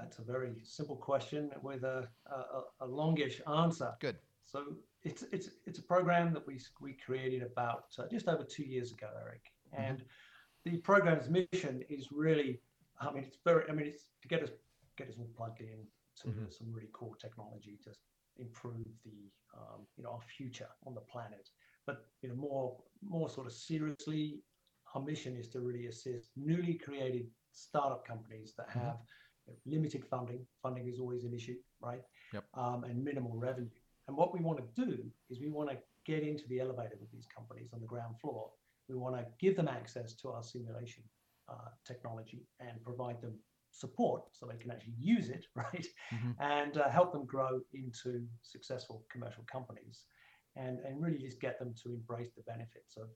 [0.00, 3.92] That's a very simple question with a, a, a longish answer.
[4.00, 4.16] Good.
[4.44, 8.64] So it's it's it's a program that we we created about uh, just over two
[8.64, 9.52] years ago, Eric.
[9.72, 10.04] And
[10.64, 12.60] the program's mission is really,
[13.00, 14.50] I mean, it's very, I mean, it's to get us
[14.96, 15.86] get us all plugged in
[16.22, 16.52] to Mhm.
[16.52, 17.90] some really cool technology to
[18.38, 21.50] improve the um, you know our future on the planet.
[21.86, 24.42] But you know more more sort of seriously,
[24.94, 28.72] our mission is to really assist newly created startup companies that Mhm.
[28.74, 29.00] have know,
[29.64, 30.46] limited funding.
[30.62, 32.02] Funding is always an issue, right?
[32.32, 32.44] Yep.
[32.54, 33.70] Um, and minimal revenue.
[34.08, 37.10] And what we want to do is we want to get into the elevator with
[37.10, 38.50] these companies on the ground floor.
[38.88, 41.02] We want to give them access to our simulation
[41.48, 43.34] uh, technology and provide them
[43.72, 45.86] support so they can actually use it, right?
[46.12, 46.36] Mhm.
[46.40, 50.04] And uh, help them grow into successful commercial companies
[50.56, 53.08] and, and really just get them to embrace the benefits of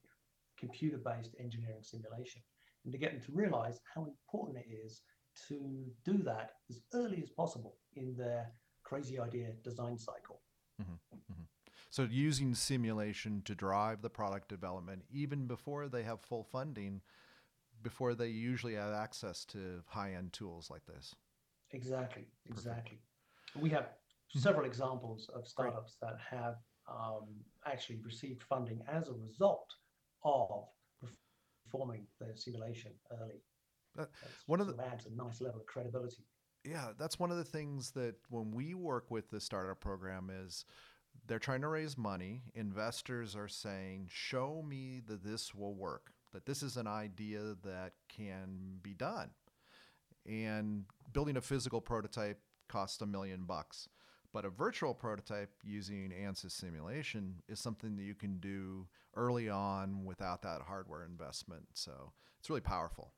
[0.58, 2.42] computer based engineering simulation
[2.84, 5.02] and to get them to realize how important it is
[5.48, 10.40] to do that as early as possible in their crazy idea design cycle.
[10.80, 11.42] Mm-hmm, mm-hmm.
[11.90, 17.00] So using simulation to drive the product development even before they have full funding,
[17.82, 21.14] before they usually have access to high-end tools like this.
[21.72, 23.00] Exactly, exactly.
[23.56, 24.38] We have mm-hmm.
[24.40, 26.56] several examples of startups that have
[26.88, 27.28] um,
[27.66, 29.68] actually received funding as a result
[30.24, 30.66] of
[31.64, 33.42] performing their simulation early.
[33.96, 36.24] That- That's one of sort adds a nice level of credibility.
[36.64, 40.64] Yeah, that's one of the things that when we work with the startup program is
[41.26, 42.42] they're trying to raise money.
[42.54, 46.12] Investors are saying, "Show me that this will work.
[46.32, 49.30] That this is an idea that can be done."
[50.26, 53.88] And building a physical prototype costs a million bucks.
[54.32, 60.04] But a virtual prototype using ANSYS simulation is something that you can do early on
[60.04, 61.66] without that hardware investment.
[61.74, 63.12] So it's really powerful.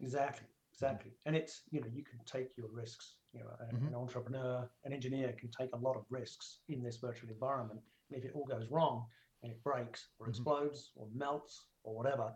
[0.00, 1.12] Exactly, exactly.
[1.26, 3.16] And it's, you know, you can take your risks.
[3.32, 3.88] You know, a- Mhm.
[3.88, 7.82] an entrepreneur, an engineer can take a lot of risks in this virtual environment.
[8.08, 9.10] And if it all goes wrong
[9.42, 10.30] and it breaks or Mhm.
[10.30, 12.34] explodes or melts or whatever,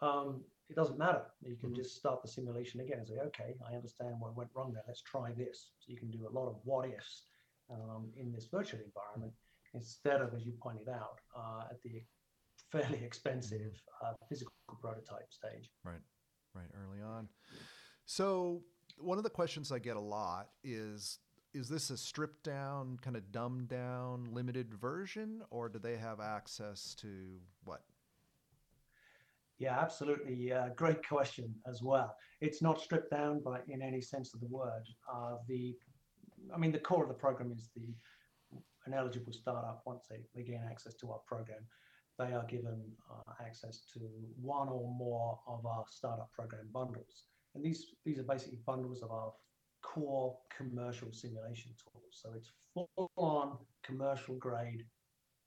[0.00, 1.30] um, it doesn't matter.
[1.40, 1.76] You can Mhm.
[1.76, 4.84] just start the simulation again and say, okay, I understand what went wrong there.
[4.86, 5.72] Let's try this.
[5.78, 7.26] So you can do a lot of what ifs
[7.68, 9.32] um, in this virtual environment
[9.74, 12.04] instead of, as you pointed out, uh, at the
[12.70, 15.70] fairly expensive uh, physical prototype stage.
[15.84, 16.02] right
[16.56, 17.28] early on.
[18.06, 18.62] So
[18.98, 21.18] one of the questions I get a lot is
[21.52, 26.20] is this a stripped down, kind of dumbed down, limited version, or do they have
[26.20, 27.82] access to what?
[29.58, 30.52] Yeah, absolutely.
[30.52, 32.14] Uh, great question as well.
[32.40, 34.84] It's not stripped down by in any sense of the word.
[35.12, 35.74] Uh, the,
[36.54, 37.82] I mean, the core of the program is the
[38.86, 41.60] an eligible startup once they, they gain access to our program,
[42.20, 42.78] they are given
[43.10, 44.00] uh, access to
[44.40, 47.24] one or more of our startup program bundles.
[47.54, 49.32] And these these are basically bundles of our
[49.82, 52.12] core commercial simulation tools.
[52.22, 54.84] So it's full on commercial grade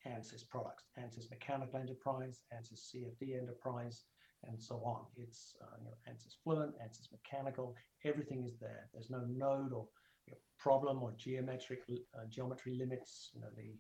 [0.06, 4.04] ANSYS products, ANSYS Mechanical Enterprise, ANSYS CFD Enterprise,
[4.44, 5.06] and so on.
[5.16, 8.90] It's uh, you know, ANSYS Fluent, ANSYS Mechanical, everything is there.
[8.94, 9.88] There's no node or
[10.28, 13.32] you know, problem or geometric uh, geometry limits.
[13.34, 13.76] You know, the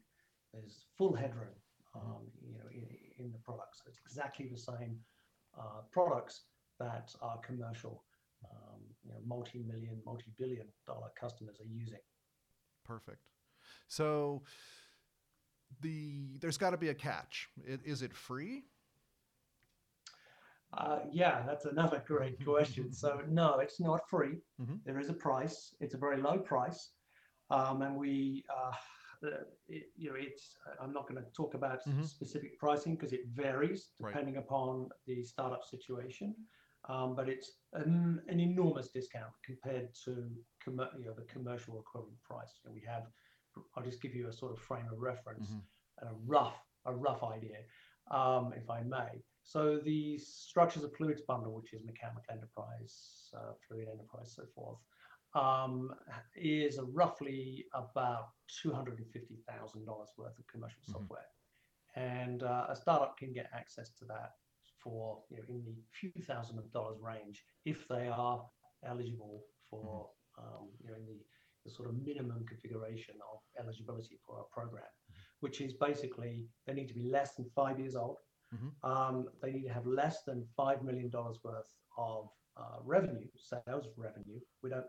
[0.53, 1.55] there's full headroom,
[1.95, 3.79] um, you know, in, in the products.
[3.79, 4.99] So it's exactly the same
[5.57, 6.41] uh, products
[6.79, 8.03] that our commercial,
[8.45, 11.99] um, you know, multi-million, multi-billion dollar customers are using.
[12.83, 13.19] Perfect.
[13.87, 14.41] So
[15.81, 17.49] the there's got to be a catch.
[17.65, 18.63] Is it free?
[20.75, 22.91] Uh, yeah, that's another great question.
[22.91, 24.41] So no, it's not free.
[24.59, 24.79] Mhm.
[24.85, 25.75] There is a price.
[25.79, 26.93] It's a very low price,
[27.51, 28.71] um, and we, uh,
[29.67, 30.57] it, you know, it's.
[30.81, 32.05] I'm not going to talk about Mhm.
[32.05, 34.11] specific pricing because it varies Right.
[34.13, 36.35] depending upon the startup situation.
[36.89, 40.11] Um, but it's an, an enormous discount compared to
[40.65, 42.59] commer- you know, the commercial equivalent price.
[42.63, 43.03] You know, we have.
[43.75, 45.61] I'll just give you a sort of frame of reference Mhm.
[45.99, 47.59] and a rough a rough idea,
[48.11, 49.23] um, if I may.
[49.43, 54.79] So the structures of fluids bundle, which is mechanical enterprise, uh, fluid enterprise, so forth,
[55.35, 55.93] um,
[56.35, 61.07] is roughly about two hundred and fifty thousand dollars worth of commercial Mhm.
[61.07, 61.29] software,
[61.95, 64.31] and uh, a startup can get access to that
[64.83, 68.41] for you know in the few thousand of dollars range if they are
[68.85, 71.19] eligible for um, you know in the,
[71.65, 74.91] the sort of minimum configuration of eligibility for our program,
[75.39, 78.17] which is basically they need to be less than five years old.
[78.53, 78.71] Mhm.
[78.83, 83.79] Um, they need to have less than five million dollars worth of uh, revenue, sales
[83.87, 84.39] revenue.
[84.61, 84.85] We don't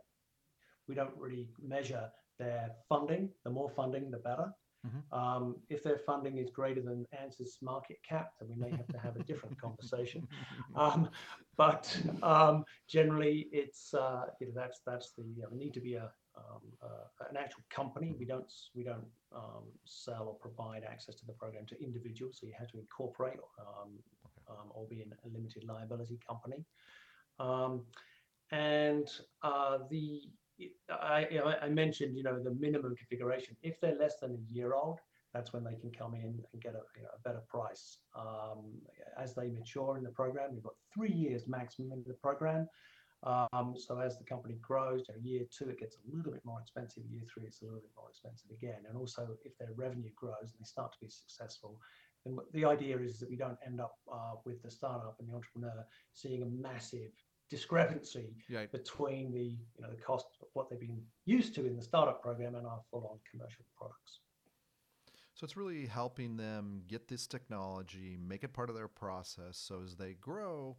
[0.89, 3.31] we don't really measure their funding.
[3.45, 4.53] The more funding, the better.
[4.87, 5.13] Mhm.
[5.13, 8.99] Um, if their funding is greater than ANSYS market cap, then we may have to
[8.99, 10.27] have a different conversation.
[10.77, 11.09] Um,
[11.57, 15.95] but um, generally, it's uh, you know that's that's the you know, need to be
[15.95, 18.15] a um, uh, an actual company.
[18.19, 22.39] We don't we don't um, sell or provide access to the program to individuals.
[22.41, 23.91] So you have to incorporate um,
[24.51, 26.65] um, or be in a limited liability company.
[27.39, 27.83] Um,
[28.51, 29.09] and
[29.43, 30.23] uh, the
[30.91, 33.57] I, you know, I mentioned you know the minimum configuration.
[33.63, 35.01] If they're less than a year old,
[35.33, 37.99] that's when they can come in and get a, you know, a better price.
[38.17, 38.81] Um,
[39.19, 42.69] as they mature in the program, we've got three years maximum in the program.
[43.25, 46.45] Um, so as the company grows, you know, year two it gets a little bit
[46.45, 47.03] more expensive.
[47.11, 48.85] Year three it's a little bit more expensive again.
[48.89, 51.81] And also if their revenue grows and they start to be successful,
[52.25, 55.35] then the idea is that we don't end up uh, with the startup and the
[55.35, 57.11] entrepreneur seeing a massive
[57.55, 58.67] discrepancy Yeah.
[58.67, 62.19] between the you know the cost of what they've been used to in the startup
[62.21, 64.21] program and our full-on commercial products.
[65.35, 69.83] So it's really helping them get this technology, make it part of their process, so
[69.83, 70.77] as they grow,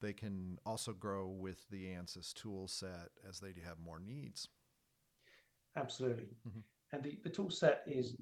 [0.00, 4.48] they can also grow with the ANSYS tool set as they have more needs.
[5.76, 6.28] Absolutely.
[6.46, 6.62] Mhm.
[6.92, 8.16] And the, the tool set is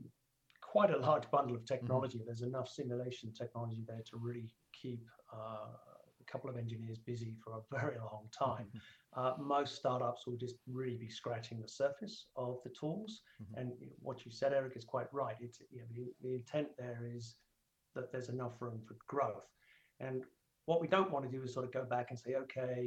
[0.60, 2.22] quite a large bundle of technology.
[2.24, 5.02] There's enough simulation technology there to really keep
[5.32, 5.74] uh,
[6.34, 8.68] couple of engineers busy for a very long time.
[9.16, 12.16] Uh, most startups will just really be scratching the surface
[12.46, 13.22] of the tools.
[13.40, 13.60] Mhm.
[13.60, 15.36] And you know, what you said, Eric, is quite right.
[15.46, 17.36] It's you know, the, the intent there is
[17.94, 19.48] that there's enough room for growth.
[20.00, 20.24] And
[20.66, 22.80] what we don't want to do is sort of go back and say, okay,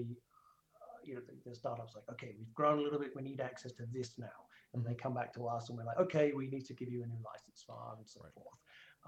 [0.82, 3.40] uh, you know, the, the startups like, okay, we've grown a little bit, we need
[3.40, 4.40] access to this now.
[4.74, 7.02] And they come back to us and we're like, okay, we need to give you
[7.04, 8.34] a new license file and so Right.
[8.34, 8.60] forth.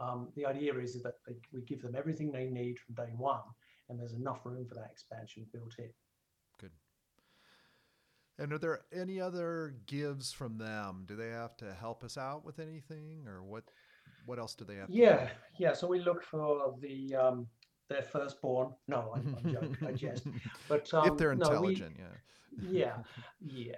[0.04, 3.44] Um, the idea is that they, we give them everything they need from day one,
[3.90, 5.90] and there's enough room for that expansion built in.
[6.60, 6.72] Good.
[8.38, 11.04] And are there any other gives from them?
[11.08, 13.64] Do they have to help us out with anything, or what?
[14.26, 14.88] What else do they have?
[14.88, 15.00] to do?
[15.00, 15.74] Yeah, yeah.
[15.74, 17.48] So we look for the um,
[17.90, 18.74] their firstborn.
[18.88, 19.78] No, I'm, I'm joking.
[19.86, 20.28] I jest.
[20.68, 22.70] But um, if they're no, we- intelligent, yeah.
[22.70, 22.96] yeah,
[23.42, 23.76] yeah.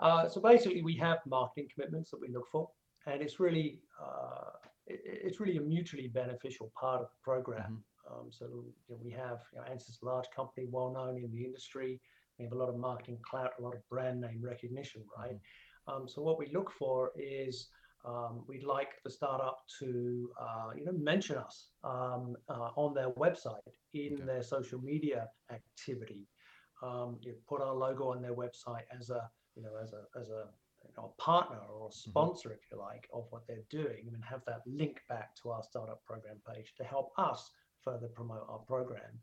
[0.00, 2.68] Uh, so basically, we have marketing commitments that we look for,
[3.06, 4.50] and it's really uh,
[4.86, 7.82] it, it's really a mutually beneficial part of the program.
[8.10, 11.44] Um, so you know, we have you know, ANSYS, large company, well known in the
[11.44, 12.00] industry.
[12.38, 15.38] We have a lot of marketing clout, a lot of brand name recognition, right?
[15.88, 17.68] Um, so what we look for is
[18.04, 23.10] um, we'd like the startup to uh, you know mention us um, uh, on their
[23.10, 23.60] website
[23.94, 24.24] in Okay.
[24.24, 26.26] their social media activity
[26.82, 30.28] um, you put our logo on their website as a you know as a as
[30.28, 30.44] a
[30.84, 34.22] you know, a partner or a sponsor, if you like, of what they're doing, and
[34.24, 37.50] have that link back to our startup program page to help us
[37.86, 39.14] further promote our program.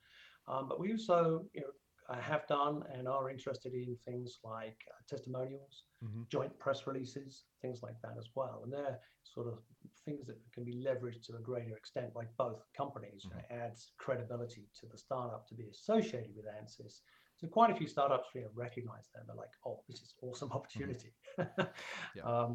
[0.47, 1.73] Um, but we also you know
[2.09, 6.27] uh, have done and are interested in things like uh, testimonials, Mhm.
[6.35, 9.57] joint press releases, things like that as well, and they're sort of
[10.05, 13.19] things that can be leveraged to a greater extent by both companies.
[13.23, 16.95] You know, It adds credibility to the startup to be associated with ANSYS.
[17.37, 19.21] So quite a few startups you know, recognize that.
[19.25, 21.11] They're like, oh, this is awesome opportunity.
[22.17, 22.23] Yeah.
[22.31, 22.51] um,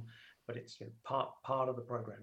[0.46, 2.22] but it's you know, part part of the program.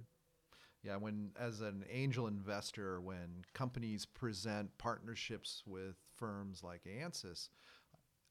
[0.86, 7.50] Yeah, when as an angel investor, when companies present partnerships with firms like ANSYS,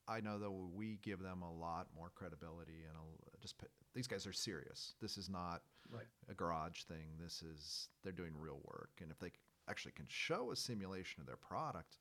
[0.07, 3.57] I know that we give them a lot more credibility and a, just
[3.93, 4.95] these guys are serious.
[5.01, 6.07] This is not Right.
[6.29, 7.19] a garage thing.
[7.21, 9.33] This is they're doing real work, and if they
[9.69, 11.99] actually can show a simulation of their product,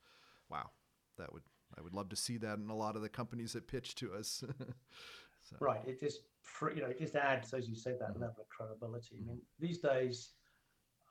[0.50, 0.70] wow,
[1.18, 1.44] that would
[1.76, 4.14] I would love to see that in a lot of the companies that pitch to
[4.14, 4.44] us.
[5.42, 5.88] so, Right.
[5.88, 6.22] It just
[6.62, 8.22] you know it just adds, as you said, that Mhm.
[8.22, 9.18] level of credibility.
[9.18, 10.36] I mean, these days,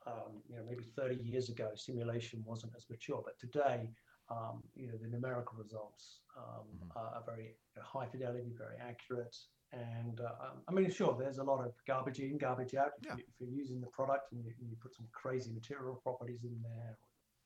[0.07, 3.89] um, you know, maybe 30 years ago, simulation wasn't as mature, but today,
[4.29, 6.95] um, you know, the numerical results um, Mhm.
[6.95, 9.35] are, are very you know, high fidelity, very accurate.
[9.71, 12.91] And uh, um, I mean, sure, there's a lot of garbage in, garbage out.
[13.01, 13.15] If, Yeah.
[13.17, 16.43] you, if you're using the product and you, and you put some crazy material properties
[16.43, 16.97] in there,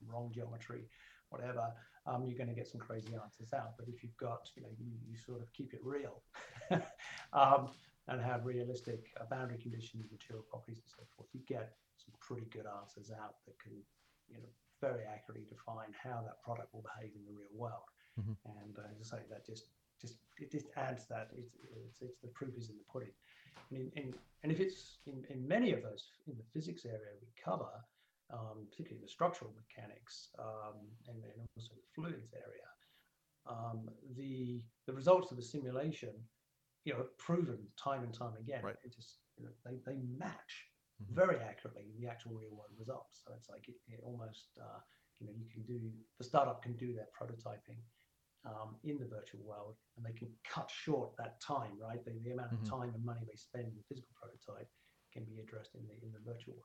[0.06, 0.88] wrong geometry,
[1.30, 1.72] whatever,
[2.06, 3.76] um, you're going to get some crazy answers out.
[3.78, 6.22] But if you've got, you know, you, you sort of keep it real
[7.32, 7.70] um,
[8.08, 11.72] and have realistic uh, boundary conditions, material properties, and so forth, you get
[12.08, 13.76] some pretty good answers out that can,
[14.32, 14.48] you know,
[14.80, 17.88] very accurately define how that product will behave in the real world.
[18.18, 18.36] Mhm.
[18.44, 21.54] And uh, as I say, that just just it just adds that it's
[21.86, 23.14] it's, it's the proof is in the pudding.
[23.70, 27.12] And, in, in, and if it's in, in many of those in the physics area
[27.20, 27.72] we cover,
[28.30, 32.68] um, particularly the structural mechanics um, and then also the fluids area,
[33.46, 36.14] um, the the results of the simulation,
[36.84, 38.62] you know, proven time and time again.
[38.62, 38.76] Right.
[38.84, 40.54] It just you know, they they match
[41.02, 41.14] Mhm.
[41.14, 43.22] very accurately the actual real world results.
[43.24, 44.80] So it's like it, it almost uh,
[45.20, 45.80] you know you can do
[46.18, 47.80] the startup can do their prototyping
[48.44, 52.04] um, in the virtual world, and they can cut short that time, right?
[52.04, 52.62] The, the amount Mhm.
[52.62, 54.70] of time and money they spend in the physical prototype
[55.12, 56.64] can be addressed in the in the virtual world.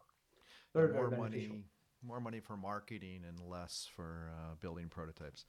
[0.74, 1.56] Very, very more beneficial.
[1.56, 1.66] money,
[2.02, 5.46] more money for marketing and less for uh, building prototypes.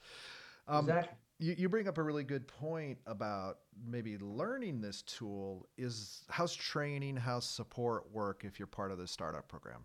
[0.67, 1.17] Um, exactly.
[1.39, 6.55] you, you bring up a really good point about maybe learning this tool is how's
[6.55, 9.85] training how's support work if you're part of the startup program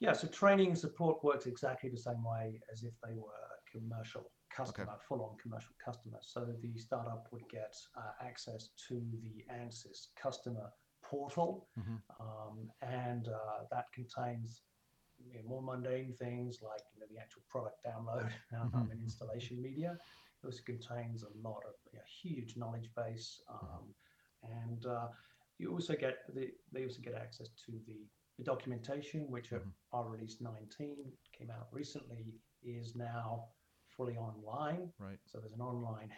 [0.00, 3.78] Yeah, so training and support works exactly the same way as if they were a
[3.78, 6.18] commercial customer, full-on commercial customer.
[6.20, 10.70] So the startup would get uh, access to the ANSYS customer
[11.02, 12.00] portal, Mhm.
[12.20, 14.62] um, and uh, that contains
[15.26, 18.90] you know, more mundane things like you know, the actual product download um, Mhm.
[18.90, 19.96] and installation media.
[20.42, 23.94] It also contains a lot of you know, huge knowledge base, um,
[24.42, 25.08] and uh,
[25.58, 28.06] you also get the, they also get access to the,
[28.38, 29.72] the documentation, which Mhm.
[29.92, 33.48] our release 19 came out recently, is now
[33.88, 34.92] fully online.
[34.98, 35.18] Right.
[35.26, 36.12] So there's an online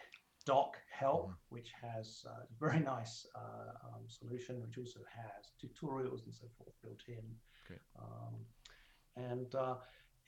[0.45, 1.37] doc help, Mhm.
[1.49, 6.47] which has uh, a very nice uh, um, solution, which also has tutorials and so
[6.59, 7.25] forth built in.
[7.67, 7.81] Great.
[7.99, 8.35] Um,
[9.17, 9.77] and uh,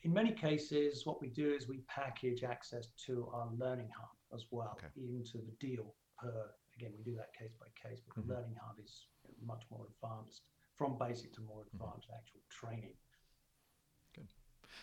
[0.03, 4.47] in many cases, what we do is we package access to our learning hub as
[4.51, 4.89] well Okay.
[4.97, 6.51] into the deal per.
[6.76, 8.26] Again, we do that case by case, but Mhm.
[8.28, 9.07] the learning hub is
[9.45, 10.43] much more advanced,
[10.74, 11.85] from basic to more Mm-hmm.
[11.85, 12.97] advanced actual training.
[14.14, 14.28] Good.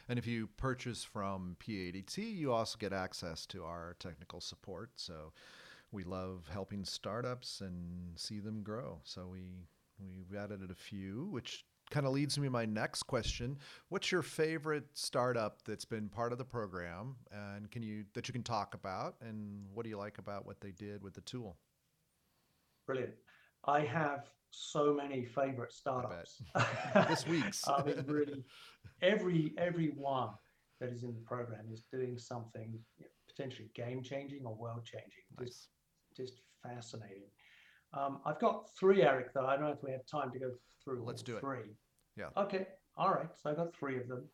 [0.08, 4.92] And if you purchase from PADT, you also get access to our technical support.
[4.96, 5.34] So
[5.92, 9.02] we love helping startups and see them grow.
[9.04, 9.68] So we
[10.00, 13.58] we've added a few, which kind of leads me to my next question.
[13.90, 18.34] What's your favorite startup that's been part of the program and can you that you
[18.34, 21.58] can talk about and what do you like about what they did with the tool?
[22.86, 23.14] Brilliant.
[23.66, 26.42] I have so many favorite startups.
[27.10, 27.64] This week's.
[27.68, 28.44] I mean, really,
[29.02, 30.30] every every one
[30.80, 32.80] that is in the program is doing something
[33.28, 35.24] potentially game changing or world changing.
[35.40, 35.70] Just
[36.16, 37.30] just fascinating.
[37.94, 39.46] Um, I've got three, Eric, though.
[39.46, 40.52] I don't know if we have time to go
[40.84, 41.04] through.
[41.06, 41.42] Let's do it.
[41.42, 41.76] Three.
[42.18, 42.30] Yeah.
[42.38, 42.68] Okay.
[42.98, 43.30] All right.
[43.42, 44.26] So I've got three of them.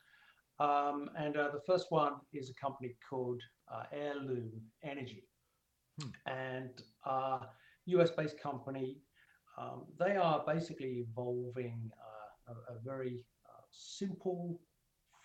[0.59, 3.41] Um, and uh, the first one is a company called
[3.73, 4.51] uh, Airloom
[4.83, 5.23] Energy.
[6.01, 6.09] Hmm.
[6.25, 7.39] And uh,
[7.85, 8.97] US based company.
[9.57, 11.89] Um, they are basically evolving
[12.47, 14.59] uh, a, a very uh, simple,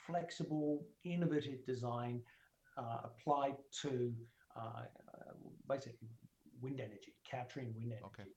[0.06, 2.20] flexible, innovative design
[2.78, 4.12] uh, applied to
[4.56, 4.82] uh,
[5.68, 6.09] basically
[7.30, 8.04] capturing wind energy.
[8.06, 8.28] Okay.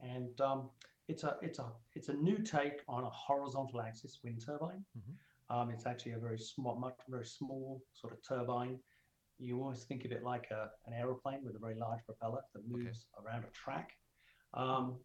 [0.00, 0.70] And um,
[1.08, 4.84] it's a it's a it's a new take on a horizontal axis wind turbine.
[4.96, 5.14] Mhm.
[5.50, 8.78] Um, it's actually a very small, much very small sort of turbine.
[9.38, 12.60] You always think of it like a, an aeroplane with a very large propeller that
[12.60, 12.84] Okay.
[12.84, 13.92] moves around a track.
[14.54, 14.98] Um,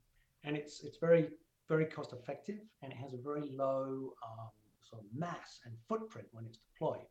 [0.44, 1.30] and it's it's very
[1.70, 4.50] very cost effective and it has a very low um,
[4.82, 7.08] sort of mass and footprint when it's deployed.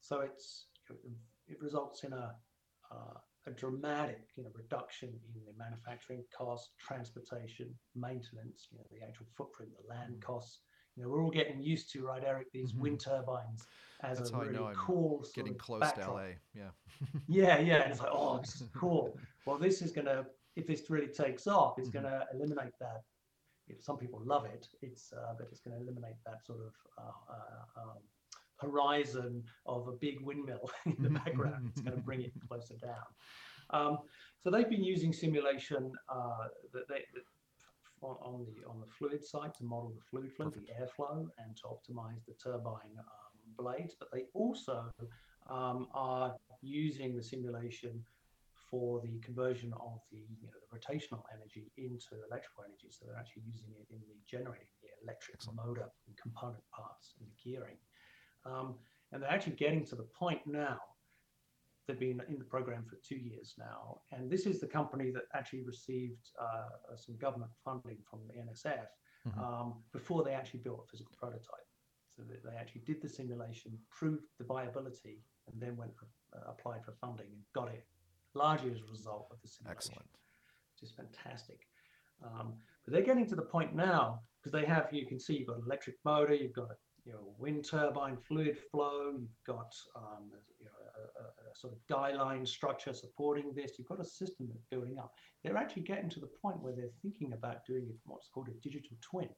[0.00, 0.66] So it's
[1.48, 2.34] it results in a
[2.92, 9.02] uh, a dramatic you know reduction in the manufacturing costs, transportation, maintenance, you know the
[9.06, 10.22] actual footprint, the land Mm.
[10.22, 10.60] costs.
[10.96, 12.78] You know we're all getting used to right, Eric, these Mhm.
[12.80, 13.66] wind turbines
[14.00, 16.06] as That's a really cool sort Getting of close backdrop.
[16.08, 16.40] to LA.
[16.54, 16.70] Yeah.
[17.28, 17.82] Yeah, yeah.
[17.82, 19.18] And it's like, oh, this is cool.
[19.46, 20.26] well, this is going to,
[20.56, 21.92] if this really takes off, it's Mhm.
[21.94, 23.02] going to eliminate that.
[23.66, 26.74] If some people love it, it's, uh, but it's going to eliminate that sort of
[26.98, 27.98] uh, uh, um,
[28.64, 31.70] horizon of a big windmill in the background.
[31.72, 33.06] It's going to bring it closer down.
[33.70, 33.98] Um,
[34.42, 37.24] so they've been using simulation uh, that they, that
[38.02, 41.56] on, on the on the fluid side to model the fluid flow, the airflow, and
[41.56, 43.94] to optimize the turbine um, blades.
[43.98, 44.90] But they also
[45.48, 48.04] um, are using the simulation
[48.70, 52.88] for the conversion of the, you know, the rotational energy into electrical energy.
[52.90, 55.62] So they're actually using it in the generating the electric Excellent.
[55.64, 57.78] motor and component parts and the gearing.
[58.46, 58.74] Um,
[59.12, 60.78] and they're actually getting to the point now.
[61.86, 65.24] They've been in the program for two years now, and this is the company that
[65.34, 68.86] actually received uh, some government funding from the NSF
[69.26, 69.38] Mhm.
[69.38, 71.68] um, before they actually built a physical prototype.
[72.16, 76.50] So that they actually did the simulation, proved the viability, and then went for, uh,
[76.52, 77.86] applied for funding and got it
[78.34, 80.10] largely as a result of the simulation Excellent.
[80.72, 81.66] which is fantastic.
[82.22, 85.48] Um, but they're getting to the point now because they have, you can see, you've
[85.48, 89.74] got an electric motor, you've got a you know, wind turbine, fluid flow, you've got
[89.94, 90.72] um, you know,
[91.20, 93.72] a, a, sort of guy line structure supporting this.
[93.78, 95.12] You've got a system that's building up.
[95.42, 98.52] They're actually getting to the point where they're thinking about doing it, what's called a
[98.66, 99.28] digital twin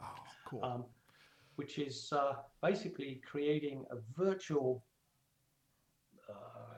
[0.00, 0.06] Oh,
[0.46, 0.64] cool.
[0.64, 0.84] um,
[1.56, 4.84] which is uh, basically creating a virtual
[6.28, 6.68] uh,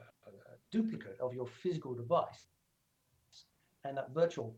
[0.71, 2.47] duplicate of your physical device.
[3.83, 4.55] And that virtual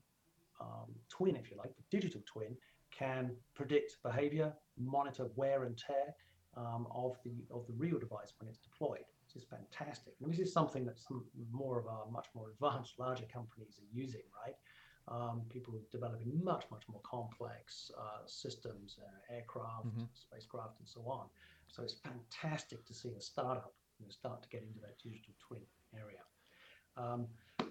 [0.62, 2.56] um, twin, if you like, the digital twin,
[2.98, 6.16] can predict behavior, monitor wear and tear
[6.56, 9.06] um, of the of the real device when it's deployed.
[9.26, 10.14] Which is fantastic.
[10.22, 13.98] And this is something that some more of our much more advanced, larger companies are
[13.98, 14.56] using, right?
[15.10, 20.08] um, people developing much, much more complex uh, systems, uh, aircraft, Mhm.
[20.14, 21.30] spacecraft, and so on.
[21.68, 25.34] So it's fantastic to see a startup you know, start to get into that digital
[25.40, 26.24] twin area.
[26.96, 27.28] Um,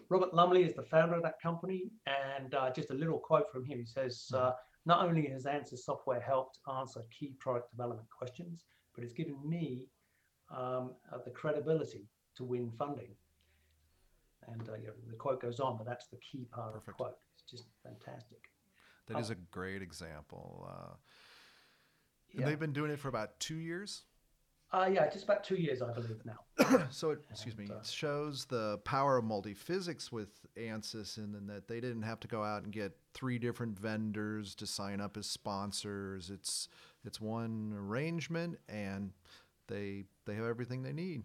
[0.09, 3.65] Robert Lumley is the founder of that company, and uh, just a little quote from
[3.65, 3.79] him.
[3.79, 4.53] He says, uh,
[4.85, 8.65] "Not only has Ansys software helped answer key product development questions,
[8.95, 9.89] but it's given me
[10.51, 13.15] um, uh, the credibility to win funding."
[14.49, 16.87] And uh, you know, the quote goes on, but that's the key part of Perfect.
[16.99, 17.19] the quote.
[17.35, 18.49] It's just fantastic.
[19.07, 19.35] That is Oh.
[19.35, 20.67] a great example.
[20.69, 20.97] Uh,
[22.33, 22.47] and Yeah.
[22.47, 24.05] they've been doing it for about two years.
[24.73, 26.87] Uh, yeah, just about two years, I believe now.
[26.91, 31.47] so it, excuse me, uh, it shows the power of multi-physics with ANSYS and then
[31.49, 35.19] that they didn't have to go out and get three different vendors to sign up
[35.19, 36.31] as sponsors.
[36.31, 36.69] It's
[37.05, 39.13] it's one arrangement and
[39.69, 41.23] they they have everything they need.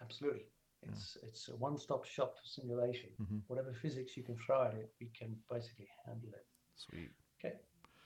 [0.00, 0.46] Absolutely.
[0.84, 3.10] It's it's a one-stop shop for simulation.
[3.20, 3.42] Mhm.
[3.46, 6.46] Whatever physics you can throw at it, we can basically handle it.
[6.76, 7.10] Sweet.
[7.38, 7.56] Okay.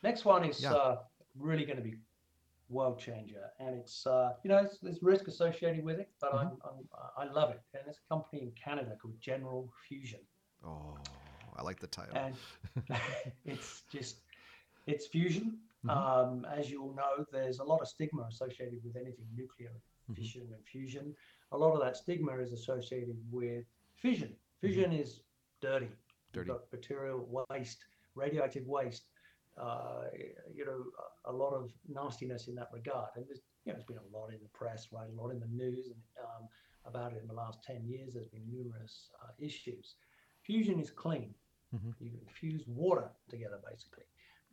[0.03, 0.75] Next one is Yeah.
[0.75, 1.03] uh,
[1.39, 1.97] really going to be
[2.69, 6.53] world changer, and it's uh, you know it's, there's risk associated with it, but I'm,
[6.65, 6.79] I'm
[7.17, 7.61] I love it.
[7.75, 10.21] And it's a company in Canada called General Fusion,
[10.65, 10.97] Oh,
[11.57, 12.17] I like the title.
[12.17, 12.35] and
[13.45, 14.21] it's just
[14.87, 15.59] it's fusion.
[15.85, 15.91] Mhm.
[15.97, 19.71] Um, as you all know, there's a lot of stigma associated with anything nuclear
[20.11, 20.17] Mhm.
[20.17, 21.15] fission and fusion.
[21.53, 23.65] A lot of that stigma is associated with
[23.97, 24.35] fission.
[24.61, 25.21] Fission is
[25.61, 25.91] dirty.
[26.33, 26.49] Dirty.
[26.51, 29.05] got material waste, radioactive waste.
[29.61, 30.05] Uh,
[30.55, 30.85] you know,
[31.25, 33.09] a, lot of nastiness in that regard.
[33.17, 35.09] And there's, you know, there's been a lot in the press, right?
[35.09, 36.49] A lot in the news and, um,
[36.85, 38.13] about it in the last 10 years.
[38.13, 39.95] There's been numerous uh, issues.
[40.43, 41.35] Fusion is clean.
[41.75, 41.95] Mhm.
[42.01, 44.05] You can fuse water together, basically.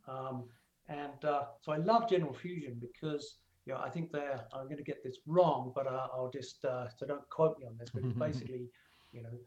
[0.08, 0.48] Um,
[0.88, 4.76] and uh, so I love General Fusion because you know I think they're I'm going
[4.76, 7.88] to get this wrong, but uh, I'll just uh, so don't quote me on this.
[7.90, 8.68] But it's basically
[9.12, 9.38] you know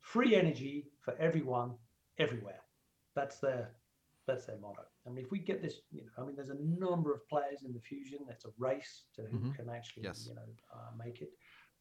[0.00, 1.74] free energy for everyone
[2.18, 2.62] everywhere.
[3.14, 3.72] That's their
[4.30, 4.84] that's their motto.
[5.06, 7.62] I mean, if we get this, you know, I mean, there's a number of players
[7.66, 8.18] in the fusion.
[8.28, 9.54] That's a race to who Mhm.
[9.56, 10.26] can actually Yes.
[10.28, 11.32] you know uh, make it.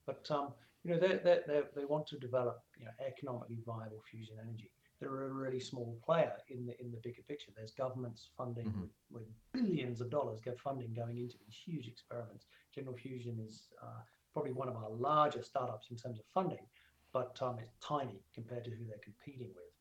[0.06, 4.02] But um, you know they they they they want to develop you know economically viable
[4.12, 7.52] fusion energy they're a really small player in the in the bigger picture.
[7.56, 8.82] There's governments funding Mhm.
[8.82, 12.43] with, with billions of dollars get funding going into these huge experiments.
[12.76, 14.02] General Fusion is uh,
[14.34, 16.66] probably one of our larger startups in terms of funding,
[17.14, 19.72] but um, it's tiny compared to who they're competing with.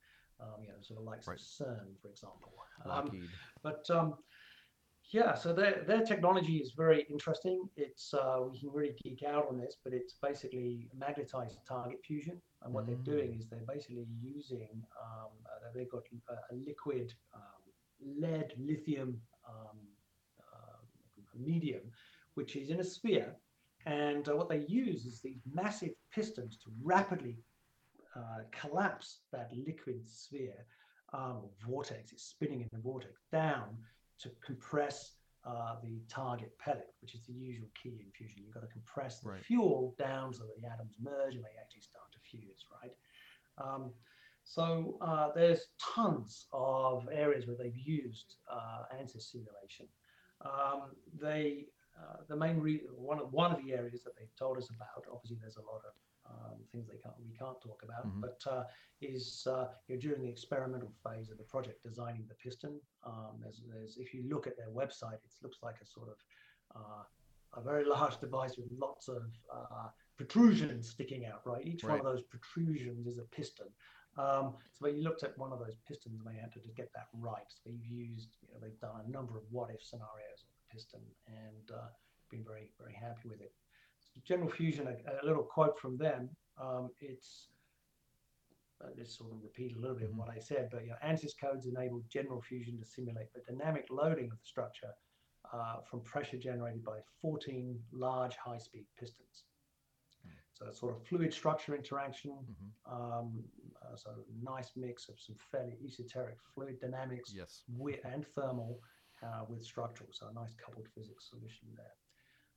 [0.41, 1.39] Um, you know, sort of like Right.
[1.39, 2.53] CERN, for example.
[2.87, 3.11] Um,
[3.63, 4.15] but um,
[5.11, 7.69] yeah, so their their technology is very interesting.
[7.77, 12.41] It's uh, we can really geek out on this, but it's basically magnetized target fusion,
[12.63, 17.15] and what they're doing is they're basically using um, uh, they've got a, a liquid
[17.35, 17.63] um,
[18.21, 19.79] lead lithium um,
[20.41, 20.77] uh,
[21.35, 21.83] medium,
[22.35, 23.35] which is in a sphere,
[23.87, 27.39] and uh, what they use is these massive pistons to rapidly
[28.19, 30.67] uh, collapse that liquid sphere
[31.13, 32.13] um, vortex.
[32.13, 33.77] It's spinning in the vortex down
[34.23, 35.13] to compress
[35.47, 38.43] uh, the target pellet, which is the usual key in fusion.
[38.45, 39.45] You've got to compress the Right.
[39.45, 42.95] fuel down so that the atoms merge and they actually start to fuse, right?
[43.57, 43.93] Um,
[44.45, 49.87] so uh, there's tons of areas where they've used uh, ANSYS simulation.
[50.43, 50.91] Um,
[51.21, 51.67] they
[51.99, 55.05] uh, the main re- one of one of the areas that they've told us about.
[55.13, 55.93] Obviously, there's a lot of
[56.31, 58.21] um, things they can't we can't talk about, Mhm.
[58.21, 58.65] but uh,
[59.01, 62.81] is uh, you know, during the experimental phase of the project designing the piston.
[63.05, 66.19] Um, there's, there's if you look at their website, it looks like a sort of
[66.77, 67.03] uh,
[67.55, 69.23] a very large device with lots of
[69.53, 71.41] uh, protrusions sticking out.
[71.47, 73.69] Right, each one of those protrusions is a piston.
[74.17, 76.91] Um, so when you looked at one of those pistons, they had to just get
[76.95, 77.47] that right.
[77.49, 81.01] So they've used, you know, they've done a number of what-if scenarios of the piston
[81.29, 81.87] and uh,
[82.29, 83.53] been very, very happy with it.
[84.25, 86.31] General Fusion, a, a little quote from them.
[86.61, 87.49] Um, it's
[88.83, 90.97] uh, just sort of repeat a little bit of what I said, but you know,
[91.05, 94.93] ANSYS codes enable General Fusion to simulate the dynamic loading of the structure
[95.53, 99.45] uh, from pressure generated by 14 large high-speed pistons.
[100.53, 102.93] So it's sort of fluid structure interaction, Mhm.
[102.93, 103.45] um,
[103.81, 104.11] uh, so
[104.43, 107.63] nice mix of some fairly esoteric fluid dynamics Yes.
[107.69, 108.81] wi- and thermal
[109.23, 110.11] uh, with structural.
[110.13, 111.95] So a nice coupled physics solution there.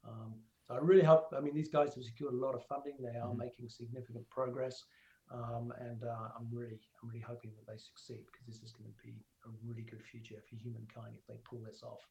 [0.03, 1.34] Um, so I really hope.
[1.36, 2.95] I mean, these guys have secured a lot of funding.
[2.99, 3.38] They are Mhm.
[3.38, 4.86] making significant progress,
[5.32, 8.91] um, and uh, I'm really, I'm really hoping that they succeed because this is going
[8.91, 12.07] to be a really good future for humankind if they pull this off.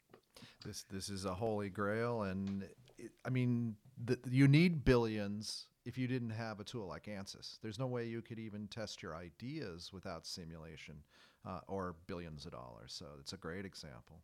[0.64, 2.64] This this is a holy grail, and
[2.98, 7.58] it, I mean, the, you need billions if you didn't have a tool like ANSYS.
[7.62, 11.02] There's no way you could even test your ideas without simulation
[11.46, 12.92] uh, or billions of dollars.
[12.92, 14.22] So it's a great example.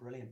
[0.00, 0.30] Brilliant.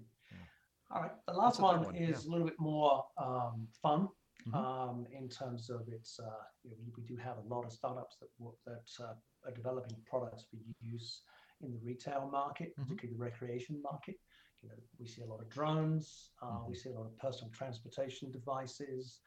[0.91, 1.97] All right, the last one, one?
[1.97, 2.28] is Yeah.
[2.28, 4.09] a little bit more um, fun
[4.47, 4.55] Mhm.
[4.55, 6.20] um, in terms of its.
[6.20, 6.30] Uh,
[6.62, 9.14] you know, we, we do have a lot of startups that wo- that uh,
[9.45, 11.22] are developing products for use
[11.61, 12.82] in the retail market, Mhm.
[12.84, 14.16] particularly the recreation market.
[14.62, 16.30] You know, we see a lot of drones.
[16.41, 16.78] Uh, We Mhm.
[16.82, 19.20] see a lot of personal transportation devices.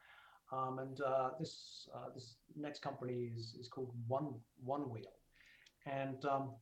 [0.52, 5.14] Um, and uh, this uh, this next company is, is called One One Wheel,
[5.86, 6.56] and um,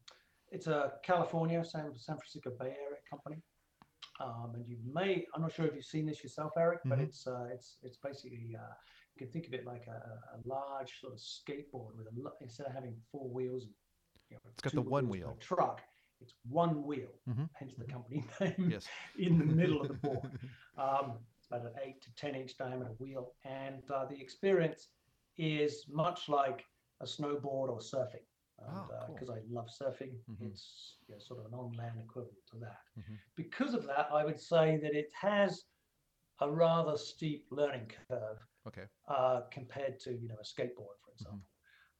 [0.51, 3.41] it's a California San San Francisco Bay Area company.
[4.19, 7.03] Um, and you may I'm not sure if you've seen this yourself, Eric, but Mhm.
[7.03, 8.73] it's uh, it's it's basically uh,
[9.15, 9.99] you can think of it like a,
[10.35, 13.73] a large sort of skateboard with a instead of having four wheels, and,
[14.29, 15.37] you know, It's got the one wheel.
[15.39, 15.81] truck.
[16.19, 17.47] it's one wheel, Mhm.
[17.53, 18.87] hence the company name, Yes.
[19.19, 20.31] in the middle of the board.
[20.77, 23.33] Um, it's about an eight to 10 inch diameter wheel.
[23.45, 24.89] And uh, the experience
[25.37, 26.65] is much like
[27.01, 28.25] a snowboard or surfing.
[28.59, 29.15] Oh, cool.
[29.15, 30.51] Because I love surfing, Mhm.
[30.51, 32.79] it's you know, sort of an on land equivalent to that.
[32.97, 33.19] Mhm.
[33.35, 35.65] Because of that, I would say that it has
[36.39, 38.87] a rather steep learning curve Okay.
[39.07, 41.47] uh, compared to you know a skateboard, for example.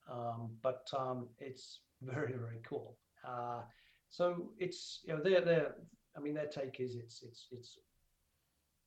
[0.09, 2.97] Um, but um, it's very very cool.
[3.23, 3.63] Uh,
[4.09, 5.75] so it's you know their their
[6.15, 7.79] I mean their take is it's it's it's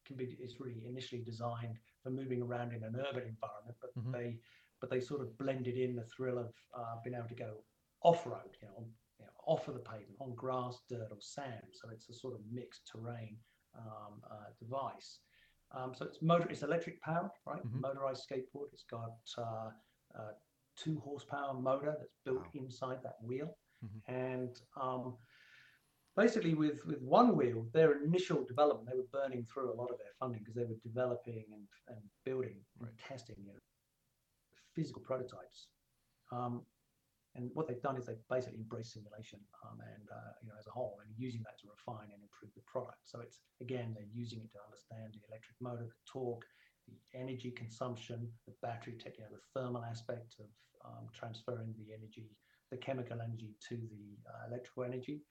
[0.07, 4.13] can be it's really initially designed for moving around in an urban environment, but Mhm.
[4.13, 4.41] they
[4.81, 7.63] but they sort of blended in the thrill of uh, being able to go
[8.03, 8.85] off road, you know, on,
[9.19, 11.63] you know, off of the pavement on grass, dirt, or sand.
[11.73, 13.37] So it's a sort of mixed terrain
[13.77, 15.19] um, uh, device.
[15.73, 17.63] Um, so it's motor, it's electric powered, right?
[17.65, 17.81] Mhm.
[17.81, 18.69] Motorized skateboard.
[18.73, 19.71] It's got uh,
[20.19, 20.33] uh,
[20.77, 22.51] two horsepower motor that's built Wow.
[22.55, 24.01] inside that wheel, Mhm.
[24.09, 25.17] and um,
[26.17, 29.99] basically with with one wheel, their initial development, they were burning through a lot of
[29.99, 33.59] their funding because they were developing and, and building and testing you know,
[34.75, 35.69] physical prototypes.
[36.33, 36.63] Um,
[37.37, 40.67] and what they've done is they've basically embraced simulation um, and uh, you know as
[40.67, 42.99] a whole and using that to refine and improve the product.
[43.07, 46.43] So it's again they're using it to understand the electric motor, the torque,
[46.91, 50.51] the energy consumption, the battery tech, you know, the thermal aspect of
[50.85, 52.27] um, transferring the energy,
[52.71, 55.23] the chemical energy to the uh, electrical energy,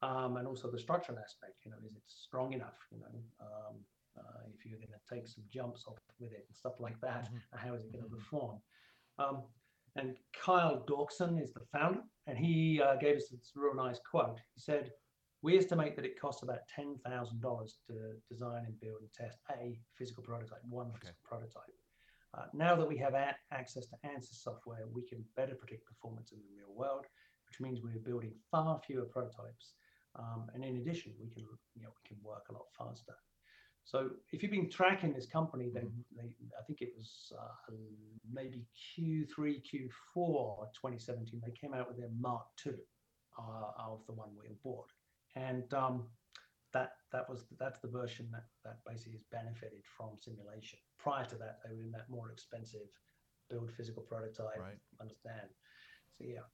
[0.00, 1.60] um, and also the structural aspect.
[1.64, 2.80] You know, is it strong enough?
[2.90, 3.84] You know, um,
[4.16, 7.30] uh, if you're going to take some jumps off with it and stuff like that,
[7.32, 7.40] Mhm.
[7.52, 8.18] how is it going to Mhm.
[8.18, 8.62] perform?
[9.18, 9.48] Um,
[9.96, 14.40] and Kyle Doerksen is the founder, and he uh, gave us this real nice quote.
[14.54, 14.92] He said,
[15.42, 19.38] "We estimate that it costs about ten thousand dollars to design and build and test
[19.50, 20.98] a physical prototype, one Okay.
[20.98, 21.76] physical prototype.
[22.32, 26.32] Uh, now that we have a- access to ANSYS software, we can better predict performance
[26.32, 27.06] in the real world,
[27.46, 29.74] which means we're building far fewer prototypes.
[30.16, 31.44] Um, and in addition, we can,
[31.74, 33.16] you know, we can work a lot faster.
[33.84, 37.74] So if you've been tracking this company, then they I think it was uh,
[38.32, 38.64] maybe
[38.98, 42.72] Q3, Q4 2017, they came out with their Mark II
[43.38, 44.88] uh, of the one wheel board.
[45.36, 46.04] And um,
[46.72, 50.78] that that was that's the version that, that basically has benefited from simulation.
[50.98, 52.88] Prior to that, they were in that more expensive
[53.50, 54.78] build physical prototype, Right.
[55.00, 55.48] understand.
[56.18, 56.46] So yeah.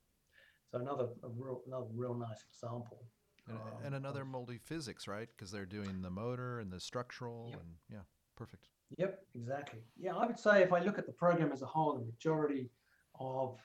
[0.71, 3.05] So another a real another real nice example.
[3.51, 5.29] And, um, and another of- multi physics, right?
[5.29, 7.61] Because they're doing the motor and the structural, Yep.
[7.61, 8.03] and yeah,
[8.37, 8.69] perfect.
[8.99, 9.81] Yep, exactly.
[9.97, 12.71] Yeah, I would say if I look at the program as a whole, the majority
[13.19, 13.59] of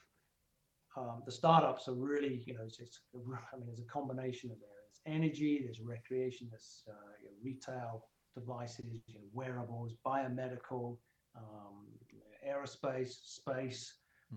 [0.96, 4.58] um, the startups are really, you know, it's, it's, I mean, there's a combination of
[4.58, 4.68] there.
[4.88, 10.98] There's energy, there's recreation, there's uh, you know, retail devices, you know, wearables, biomedical,
[11.36, 11.86] um,
[12.46, 13.92] aerospace, space.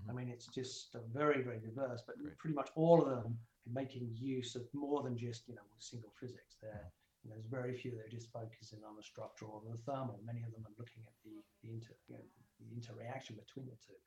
[0.08, 0.16] I Mhm.
[0.16, 2.38] mean, it's just uh, very, very diverse, but Great.
[2.38, 6.12] pretty much all of them are making use of more than just, you know, single
[6.20, 6.58] physics.
[6.62, 6.92] There,
[7.24, 10.20] and there's very few that are just focusing on the structural or the thermal.
[10.26, 12.24] Many of them are looking at the, the, inter, you know,
[12.60, 13.98] the interaction between the two,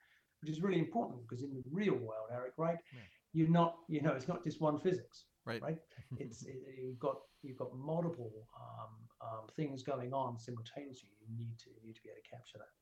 [0.40, 2.78] which is really important because in the real world, Eric, right?
[2.92, 3.00] Yeah.
[3.34, 5.62] You're not, you know, it's not just one physics, Right.
[5.62, 5.78] right?
[6.18, 11.08] It's it, you've got you've got multiple um, um, things going on simultaneously.
[11.20, 12.72] You need to you need to be able to capture that.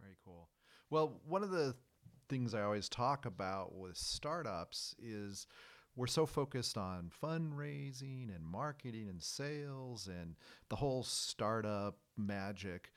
[0.00, 0.48] Very cool.
[0.90, 1.74] Well, one of the
[2.28, 5.46] things I always talk about with startups is
[5.98, 10.36] we're so focused on fundraising and marketing and sales and
[10.68, 12.92] the whole startup magic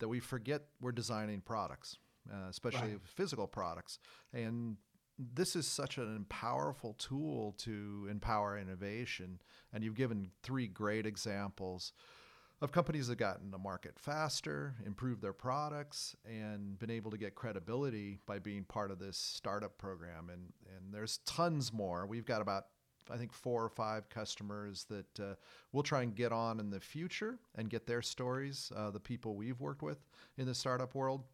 [0.00, 1.96] that we forget we're designing products,
[2.28, 3.06] uh, especially Right.
[3.06, 4.00] physical products.
[4.32, 4.78] And
[5.16, 9.40] this is such an powerful tool to empower innovation.
[9.72, 11.92] And you've given three great examples
[12.62, 17.34] of companies that gotten to market faster, improved their products, and been able to get
[17.34, 20.28] credibility by being part of this startup program.
[20.30, 22.06] And and there's tons more.
[22.06, 22.66] We've got about
[23.10, 25.34] I think four or five customers that uh,
[25.72, 28.70] we'll try and get on in the future and get their stories.
[28.76, 29.98] Uh, the people we've worked with
[30.36, 31.24] in the startup world.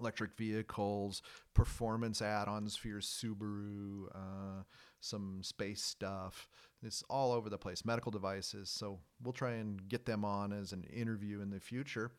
[0.00, 1.22] Electric vehicles,
[1.54, 4.64] performance add-ons for your Subaru, uh,
[4.98, 6.48] some space stuff.
[6.84, 7.84] It's all over the place.
[7.84, 8.68] Medical devices.
[8.68, 12.10] So we'll try and get them on as an interview in the future.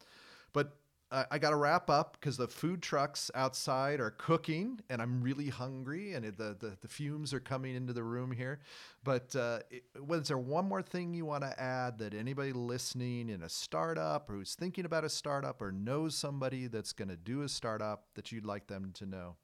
[0.53, 0.77] But
[1.11, 5.21] I, I got to wrap up because the food trucks outside are cooking, and I'm
[5.21, 8.59] really hungry, and it, the, the the fumes are coming into the room here.
[9.03, 13.29] But uh, it, was there one more thing you want to add that anybody listening
[13.29, 17.17] in a startup or who's thinking about a startup or knows somebody that's going to
[17.17, 19.35] do a startup that you'd like them to know?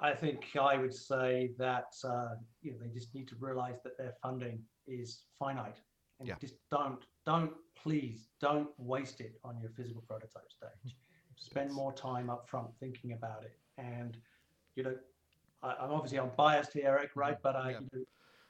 [0.00, 3.96] I think I would say that uh, you know they just need to realize that
[3.98, 5.80] their funding is finite,
[6.18, 6.36] and Yeah.
[6.40, 10.96] just don't don't please don't waste it on your physical prototype stage.
[11.36, 14.16] Spend more time up front thinking about it, and
[14.74, 14.96] you know
[15.62, 17.38] I, I'm obviously I'm biased here, Eric, right?
[17.42, 17.80] But I Yeah.
[17.80, 18.04] you know,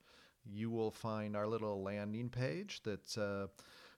[0.43, 3.47] you will find our little landing page that uh,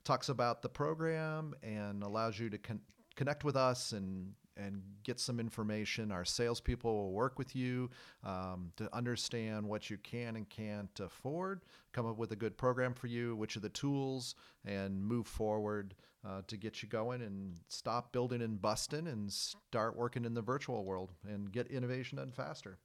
[0.03, 2.81] talks about the program and allows you to con-
[3.15, 6.11] connect with us and and get some information.
[6.11, 7.89] Our salespeople will work with you
[8.23, 11.61] um, to understand what you can and can't afford,
[11.93, 14.35] come up with a good program for you, which are the tools,
[14.65, 15.95] and move forward
[16.27, 20.41] uh, to get you going and stop building and busting and start working in the
[20.41, 22.77] virtual world and get innovation done faster.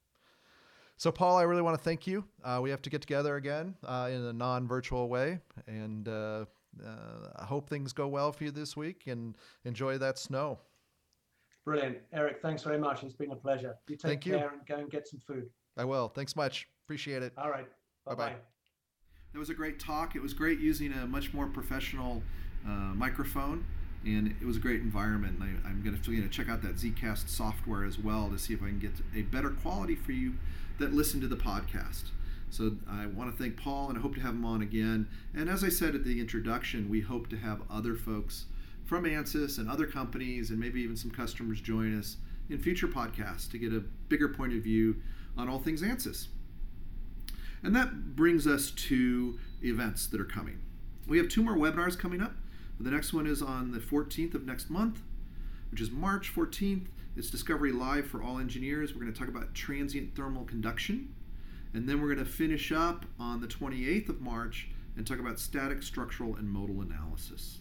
[0.96, 2.24] So, Paul, I really want to thank you.
[2.44, 5.40] Uh, we have to get together again uh, in a non virtual way.
[5.66, 6.44] And uh,
[6.84, 10.58] uh, I hope things go well for you this week and enjoy that snow.
[11.64, 11.98] Brilliant.
[12.12, 13.02] Eric, thanks very much.
[13.04, 13.76] It's been a pleasure.
[13.88, 14.32] You take Thank you.
[14.32, 15.48] care and go and get some food.
[15.76, 16.08] I will.
[16.08, 16.68] Thanks much.
[16.86, 17.32] Appreciate it.
[17.38, 17.66] All right.
[18.04, 18.14] Bye-bye.
[18.14, 18.36] Bye-bye.
[19.32, 20.16] That was a great talk.
[20.16, 22.22] It was great using a much more professional
[22.66, 23.64] uh, microphone,
[24.04, 25.38] and it was a great environment.
[25.38, 28.62] And I, I'm going to check out that Zcast software as well to see if
[28.62, 30.34] I can get a better quality for you
[30.78, 32.10] that listen to the podcast.
[32.50, 35.08] So I want to thank Paul, and I hope to have him on again.
[35.32, 38.44] And as I said at the introduction, we hope to have other folks
[38.84, 42.16] from ANSYS and other companies, and maybe even some customers join us
[42.50, 44.96] in future podcasts to get a bigger point of view
[45.36, 46.28] on all things ANSYS.
[47.62, 50.60] And that brings us to events that are coming.
[51.06, 52.32] We have two more webinars coming up.
[52.80, 55.02] The next one is on the 14th of next month,
[55.70, 56.86] which is March 14th.
[57.16, 58.92] It's Discovery Live for all engineers.
[58.92, 61.14] We're going to talk about transient thermal conduction.
[61.74, 65.38] And then we're going to finish up on the 28th of March and talk about
[65.38, 67.58] static, structural, and modal analysis.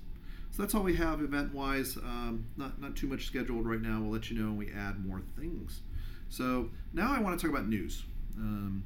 [0.52, 1.95] So that's all we have event wise.
[1.97, 4.02] Um, not, not too much scheduled right now.
[4.02, 5.82] We'll let you know when we add more things.
[6.30, 8.04] So now I want to talk about news.
[8.38, 8.84] Um,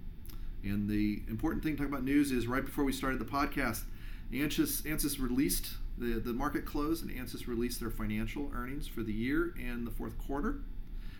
[0.63, 3.83] and the important thing to talk about news is right before we started the podcast,
[4.31, 9.13] ANSYS, ANSYS released the, the market closed and ANSYS released their financial earnings for the
[9.13, 10.59] year and the fourth quarter.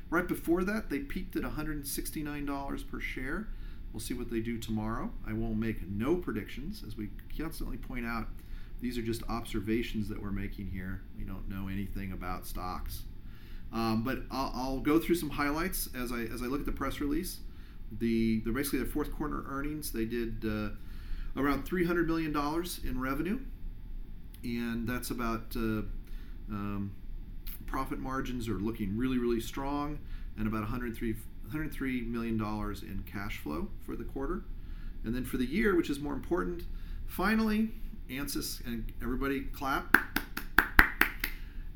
[0.09, 3.47] Right before that, they peaked at $169 per share.
[3.91, 5.11] We'll see what they do tomorrow.
[5.27, 8.27] I won't make no predictions, as we constantly point out.
[8.81, 11.01] These are just observations that we're making here.
[11.17, 13.03] We don't know anything about stocks.
[13.73, 16.71] Um, but I'll, I'll, go through some highlights as I as I look at the
[16.71, 17.39] press release.
[17.99, 20.69] The the basically their fourth quarter earnings they did uh,
[21.35, 23.39] around 300 million dollars in revenue,
[24.43, 25.81] and that's about uh,
[26.49, 26.95] um,
[27.65, 29.99] profit margins are looking really really strong,
[30.37, 31.13] and about 103
[31.43, 34.43] 103 million dollars in cash flow for the quarter,
[35.03, 36.63] and then for the year, which is more important,
[37.07, 37.71] finally,
[38.09, 39.95] ANSYS and everybody clap.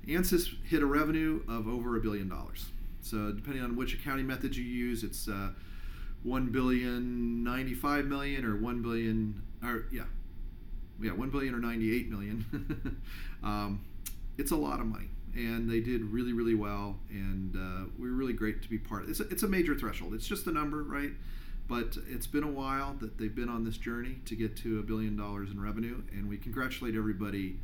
[0.07, 2.67] ANSYS hit a revenue of over a billion dollars.
[3.01, 5.49] So depending on which accounting method you use, it's uh,
[6.23, 10.03] one billion ninety-five million or one billion or yeah,
[11.01, 13.01] yeah, one billion or ninety-eight million.
[13.43, 13.85] um,
[14.37, 18.13] it's a lot of money, and they did really, really well, and uh, we are
[18.13, 19.09] really great to be part of.
[19.09, 20.13] It's a, it's a major threshold.
[20.13, 21.11] It's just a number, right?
[21.69, 24.81] But it's been a while that they've been on this journey to get to a
[24.81, 27.59] billion dollars in revenue, and we congratulate everybody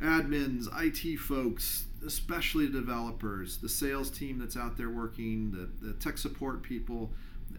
[0.00, 6.18] admins, IT folks, especially developers, the sales team that's out there working, the, the tech
[6.18, 7.10] support people.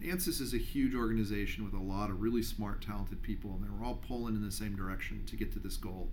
[0.01, 3.85] ANSYS is a huge organization with a lot of really smart, talented people, and they're
[3.85, 6.09] all pulling in the same direction to get to this goal.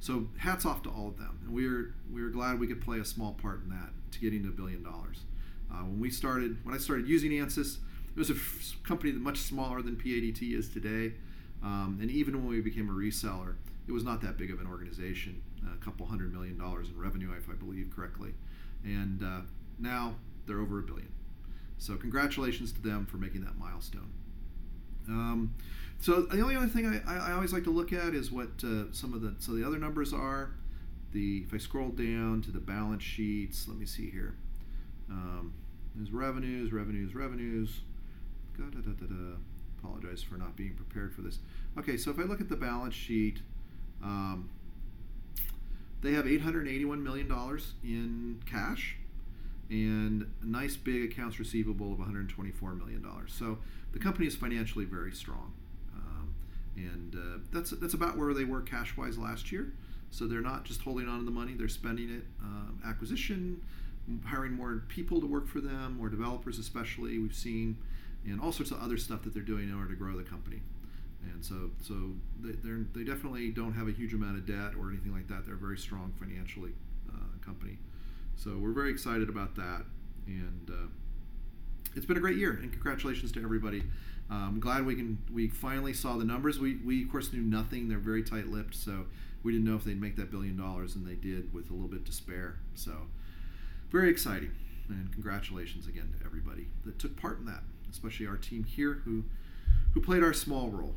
[0.00, 2.82] So hats off to all of them, and we are we are glad we could
[2.82, 5.22] play a small part in that to getting to a billion dollars.
[5.70, 7.78] Uh, when we started, when I started using ANSYS,
[8.16, 11.12] it was a f- company that much smaller than PADT is today,
[11.62, 13.56] um, and even when we became a reseller,
[13.86, 17.32] it was not that big of an organization, a couple hundred million dollars in revenue,
[17.36, 18.32] if I believe correctly.
[18.84, 19.40] And uh,
[19.78, 20.14] now
[20.46, 21.12] they're over a billion.
[21.78, 24.10] So congratulations to them for making that milestone.
[25.08, 25.54] Um,
[26.00, 28.92] so the only other thing I, I, always like to look at is what uh,
[28.92, 30.50] some of the so the other numbers are.
[31.12, 34.34] The if I scroll down to the balance sheets, let me see here.
[35.08, 35.54] Um,
[35.94, 37.80] there's revenues, revenues, revenues.
[38.56, 39.36] Da, da, da,
[39.78, 41.38] Apologize for not being prepared for this.
[41.78, 43.40] Okay, so if I look at the balance sheet,
[44.02, 44.48] um,
[46.00, 48.96] they have $881 million in cash
[49.68, 53.04] and a nice big accounts receivable of $124 million.
[53.26, 53.58] So
[53.92, 55.52] the company is financially very strong.
[55.94, 56.34] Um,
[56.76, 59.72] and uh, that's, that's about where they were cash wise last year.
[60.10, 62.22] So they're not just holding on to the money, they're spending it.
[62.40, 63.60] Um, acquisition,
[64.24, 67.76] hiring more people to work for them, more developers, especially, we've seen,
[68.26, 70.60] and all sorts of other stuff that they're doing in order to grow the company
[71.32, 71.94] and so so
[72.40, 72.52] they
[72.94, 75.44] they definitely don't have a huge amount of debt or anything like that.
[75.46, 76.72] They're a very strong financially
[77.08, 77.78] uh, company,
[78.36, 79.84] So we're very excited about that,
[80.26, 80.88] and uh,
[81.94, 82.52] it's been a great year.
[82.52, 83.82] And congratulations to everybody.
[84.28, 86.58] I'm glad we can we finally saw the numbers.
[86.58, 87.88] We we of course knew nothing.
[87.88, 89.06] They're very tight-lipped, so
[89.42, 91.88] we didn't know if they'd make that billion dollars, and they did with a little
[91.88, 92.58] bit to spare.
[92.74, 92.92] So
[93.90, 94.50] very exciting,
[94.88, 99.24] and congratulations again to everybody that took part in that, especially our team here who
[99.94, 100.94] who played our small role.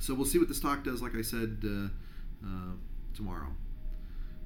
[0.00, 1.02] So we'll see what the stock does.
[1.02, 2.72] Like I said, uh, uh,
[3.14, 3.48] tomorrow.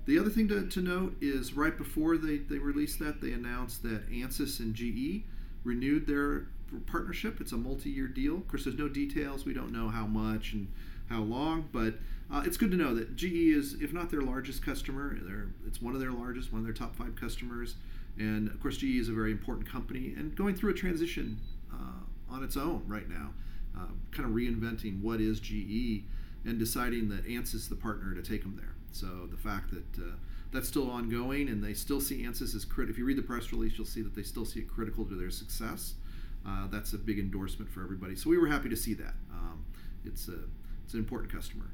[0.06, 3.82] The other thing to, to note is right before they, they released that, they announced
[3.84, 5.24] that ANSYS and GE
[5.62, 6.48] renewed their
[6.86, 7.40] partnership.
[7.40, 8.36] It's a multi year deal.
[8.36, 9.44] Of course, there's no details.
[9.44, 10.68] We don't know how much and
[11.08, 11.94] how long, but
[12.32, 15.80] uh, it's good to know that GE is, if not their largest customer, they're, it's
[15.80, 17.76] one of their largest, one of their top five customers.
[18.18, 21.40] And of course, GE is a very important company and going through a transition
[21.72, 23.30] uh, on its own right now,
[23.76, 26.04] uh, kind of reinventing what is GE
[26.44, 28.74] and deciding that ANSYS is the partner to take them there.
[28.92, 30.14] So the fact that uh,
[30.52, 32.92] that's still ongoing and they still see ANSYS as critical.
[32.92, 35.14] If you read the press release, you'll see that they still see it critical to
[35.14, 35.94] their success.
[36.46, 38.14] Uh, that's a big endorsement for everybody.
[38.14, 39.14] So we were happy to see that.
[39.32, 39.64] Um,
[40.04, 40.38] it's a
[40.84, 41.70] it's an important customer.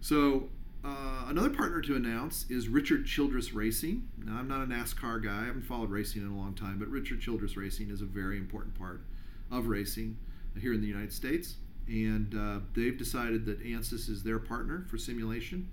[0.00, 0.48] So
[0.84, 4.08] uh, another partner to announce is Richard Childress Racing.
[4.24, 5.42] Now I'm not a NASCAR guy.
[5.42, 8.36] I haven't followed racing in a long time, but Richard Childress Racing is a very
[8.36, 9.02] important part
[9.50, 10.16] of racing
[10.60, 11.56] here in the United States
[11.88, 15.70] and uh, they've decided that ANSYS is their partner for simulation.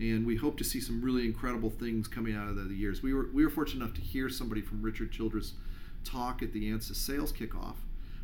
[0.00, 3.02] And we hope to see some really incredible things coming out of the, years.
[3.02, 5.52] We were we were fortunate enough to hear somebody from Richard Childress
[6.04, 7.76] talk at the ANSYS sales kickoff.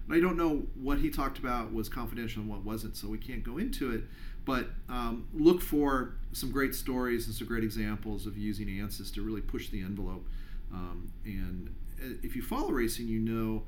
[0.07, 3.19] And I don't know what he talked about was confidential and what wasn't, so we
[3.19, 4.03] can't go into it.
[4.45, 9.23] But um, look for some great stories and some great examples of using ANSYS to
[9.23, 10.27] really push the envelope.
[10.73, 13.65] Um, and uh, if you follow racing, you know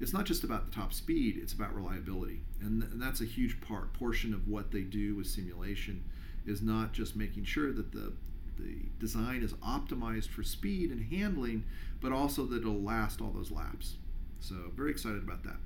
[0.00, 2.40] it's not just about the top speed, it's about reliability.
[2.60, 6.04] And, th- and that's a huge part portion of what they do with simulation
[6.46, 8.12] is not just making sure that the
[8.58, 11.64] the design is optimized for speed and handling,
[12.00, 13.96] but also that it'll last all those laps.
[14.40, 15.56] So very excited about that.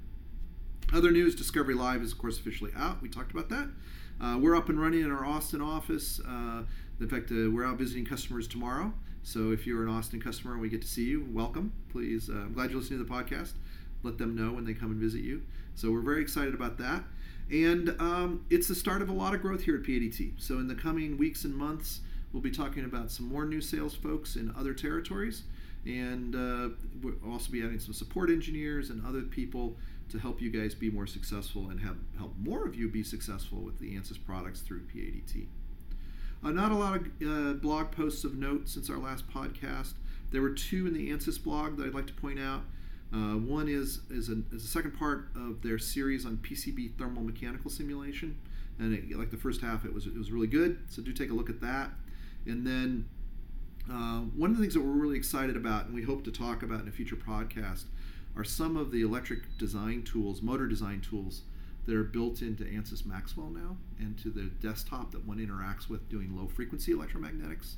[0.93, 3.01] Other news: Discovery Live is of course officially out.
[3.01, 3.69] We talked about that.
[4.21, 6.21] Uh, we're up and running in our Austin office.
[6.21, 6.63] Uh,
[7.01, 8.93] in fact, uh, we're out visiting customers tomorrow.
[9.23, 11.73] So if you're an Austin customer and we get to see you, welcome.
[11.91, 13.53] Please, uh, I'm glad you're listening to the podcast
[14.03, 15.43] let them know when they come and visit you.
[15.75, 17.05] So we're very excited about that.
[17.51, 20.33] And um, it's the start of a lot of growth here at PADT.
[20.39, 22.01] So in the coming weeks and months,
[22.33, 25.43] we'll be talking about some more new sales folks in other territories.
[25.85, 29.77] And uh, we'll also be adding some support engineers and other people
[30.11, 33.59] to help you guys be more successful and have help more of you be successful
[33.59, 35.47] with the ANSYS products through PADT.
[36.43, 39.95] Uh, not a lot of uh, blog posts of note since our last podcast.
[40.31, 42.63] There were two in the ANSYS blog that I'd like to point out.
[43.13, 47.71] Uh, one is is a, is second part of their series on PCB thermal mechanical
[47.71, 48.39] simulation,
[48.79, 50.79] and it, like the first half, it was it was really good.
[50.89, 51.91] So do take a look at that.
[52.47, 53.09] And then
[53.91, 56.63] uh, one of the things that we're really excited about, and we hope to talk
[56.63, 57.85] about in a future podcast,
[58.37, 61.43] are some of the electric design tools, motor design tools
[61.87, 66.09] that are built into ANSYS Maxwell now, and to the desktop that one interacts with
[66.09, 67.75] doing low frequency electromagnetics.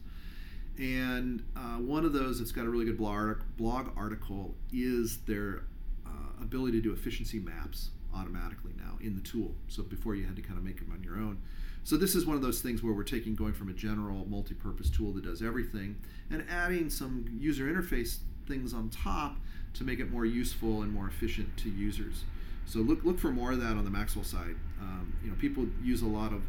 [0.79, 5.65] And uh, one of those that's got a really good blog, article is their
[6.07, 9.55] uh, ability to do efficiency maps automatically now in the tool.
[9.69, 11.41] So before you had to kind of make them on your own.
[11.85, 14.89] So this is one of those things where we're taking going from a general multi-purpose
[14.89, 15.97] tool that does everything
[16.31, 19.37] and adding some user interface things on top
[19.75, 22.25] to make it more useful and more efficient to users.
[22.67, 24.57] So look look for more of that on the Maxwell side.
[24.81, 26.43] Um, you know, people use a lot of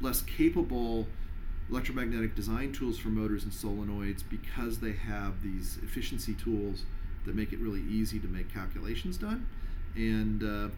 [0.00, 1.06] less capable
[1.70, 6.84] electromagnetic design tools for motors and solenoids because they have these efficiency tools
[7.24, 9.46] that make it really easy to make calculations done.
[9.96, 10.68] And uh,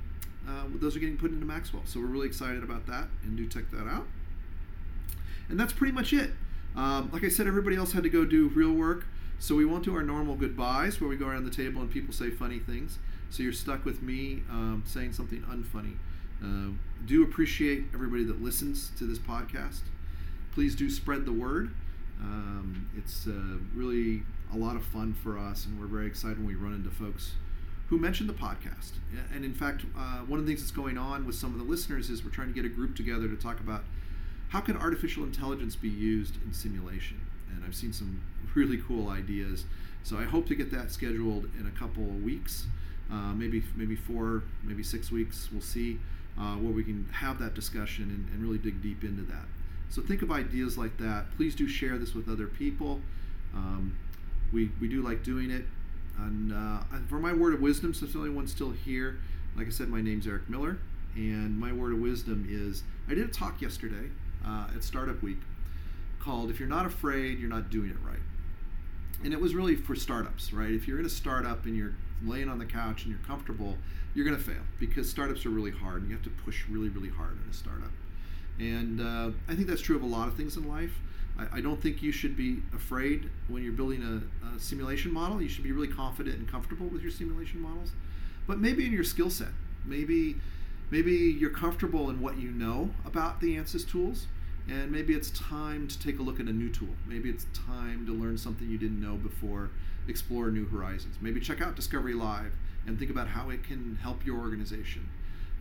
[0.51, 1.83] uh, those are getting put into Maxwell.
[1.85, 4.07] So we're really excited about that and do check that out.
[5.49, 6.31] And that's pretty much it.
[6.75, 9.07] Um, like I said, everybody else had to go do real work.
[9.39, 12.13] So we won't do our normal goodbyes where we go around the table and people
[12.13, 12.99] say funny things.
[13.31, 15.97] So you're stuck with me um, saying something unfunny.
[16.43, 16.73] Uh,
[17.05, 19.81] do appreciate everybody that listens to this podcast
[20.59, 21.71] please do spread the word.
[22.21, 26.49] Um, it's uh, really a lot of fun for us, and we're very excited when
[26.49, 27.35] we run into folks
[27.89, 28.95] who mention the podcast.
[29.33, 31.65] And in fact, uh, one of the things that's going on with some of the
[31.65, 33.85] listeners is we're trying to get a group together to talk about
[34.49, 37.21] how can artificial intelligence be used in simulation.
[37.55, 38.21] And I've seen some
[38.55, 39.65] really cool ideas.
[40.03, 42.67] So I hope to get that scheduled in a couple of weeks,
[43.11, 45.49] uh, maybe maybe four, maybe six weeks.
[45.53, 45.99] We'll see
[46.39, 49.45] uh, where we can have that discussion and, and really dig deep into that.
[49.91, 51.27] So think of ideas like that.
[51.37, 53.01] Please do share this with other people.
[53.55, 53.97] Um,
[54.53, 55.65] we, we do like doing it.
[56.19, 59.19] And uh, for my word of wisdom, since the only one still here,
[59.57, 60.79] like I said, my name's Eric Miller.
[61.15, 64.11] And my word of wisdom is I did a talk yesterday
[64.47, 65.39] uh, at Startup Week
[66.21, 68.21] called If You're Not Afraid, You're Not Doing It Right.
[69.25, 70.71] and it was really for startups, right?
[70.71, 71.95] If you're in a startup and you're
[72.25, 73.77] laying on the couch and you're comfortable,
[74.15, 76.89] you're going to fail because startups are really hard and you have to push really,
[76.89, 77.91] really hard in a startup.
[78.59, 80.93] And uh, I think that's true of a lot of things in life.
[81.39, 85.41] I, I don't think you should be afraid when you're building a, a simulation model.
[85.41, 87.93] You should be really confident and comfortable with your simulation models.
[88.47, 89.49] But maybe in your skill set,
[89.85, 90.37] maybe
[90.91, 94.27] maybe you're comfortable in what you know about the ANSYS tools,
[94.69, 96.89] and maybe it's time to take a look at a new tool.
[97.07, 99.71] Maybe it's time to learn something you didn't know before,
[100.07, 101.17] explore new horizons.
[101.21, 102.53] Maybe check out Discovery Live
[102.87, 105.09] and think about how it can help your organization.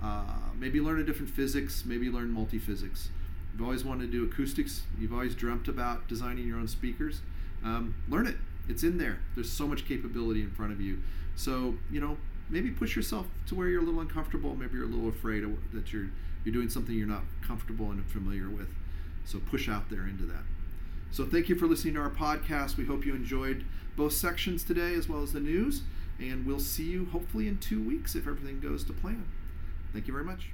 [0.04, 0.26] Uh,
[0.58, 3.10] maybe learn a different physics, maybe learn multi-physics.
[3.54, 7.22] You've always wanted to do acoustics, you've always dreamt about designing your own speakers.
[7.64, 8.36] Um, learn it.
[8.70, 9.20] It's in there.
[9.36, 11.02] There's so much capability in front of you.
[11.36, 12.18] So, you know,
[12.50, 14.56] maybe push yourself to where you're a little uncomfortable.
[14.56, 15.44] Maybe you're a little afraid
[15.74, 16.10] that you're
[16.44, 18.70] you're doing something you're not comfortable and familiar with.
[19.28, 20.44] So push out there into that.
[21.12, 22.78] So thank you for listening to our podcast.
[22.78, 23.66] We hope you enjoyed
[23.98, 25.82] both sections today as well as the news,
[26.18, 29.26] and we'll see you hopefully in two weeks if everything goes to plan.
[29.92, 30.52] Thank you very much.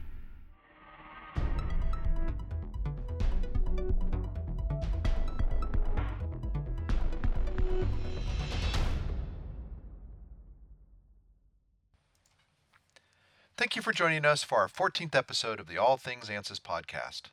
[13.56, 17.30] Thank you for joining us for our 14th episode of the All Things ANSYS podcast.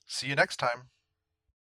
[0.05, 0.91] See you next time.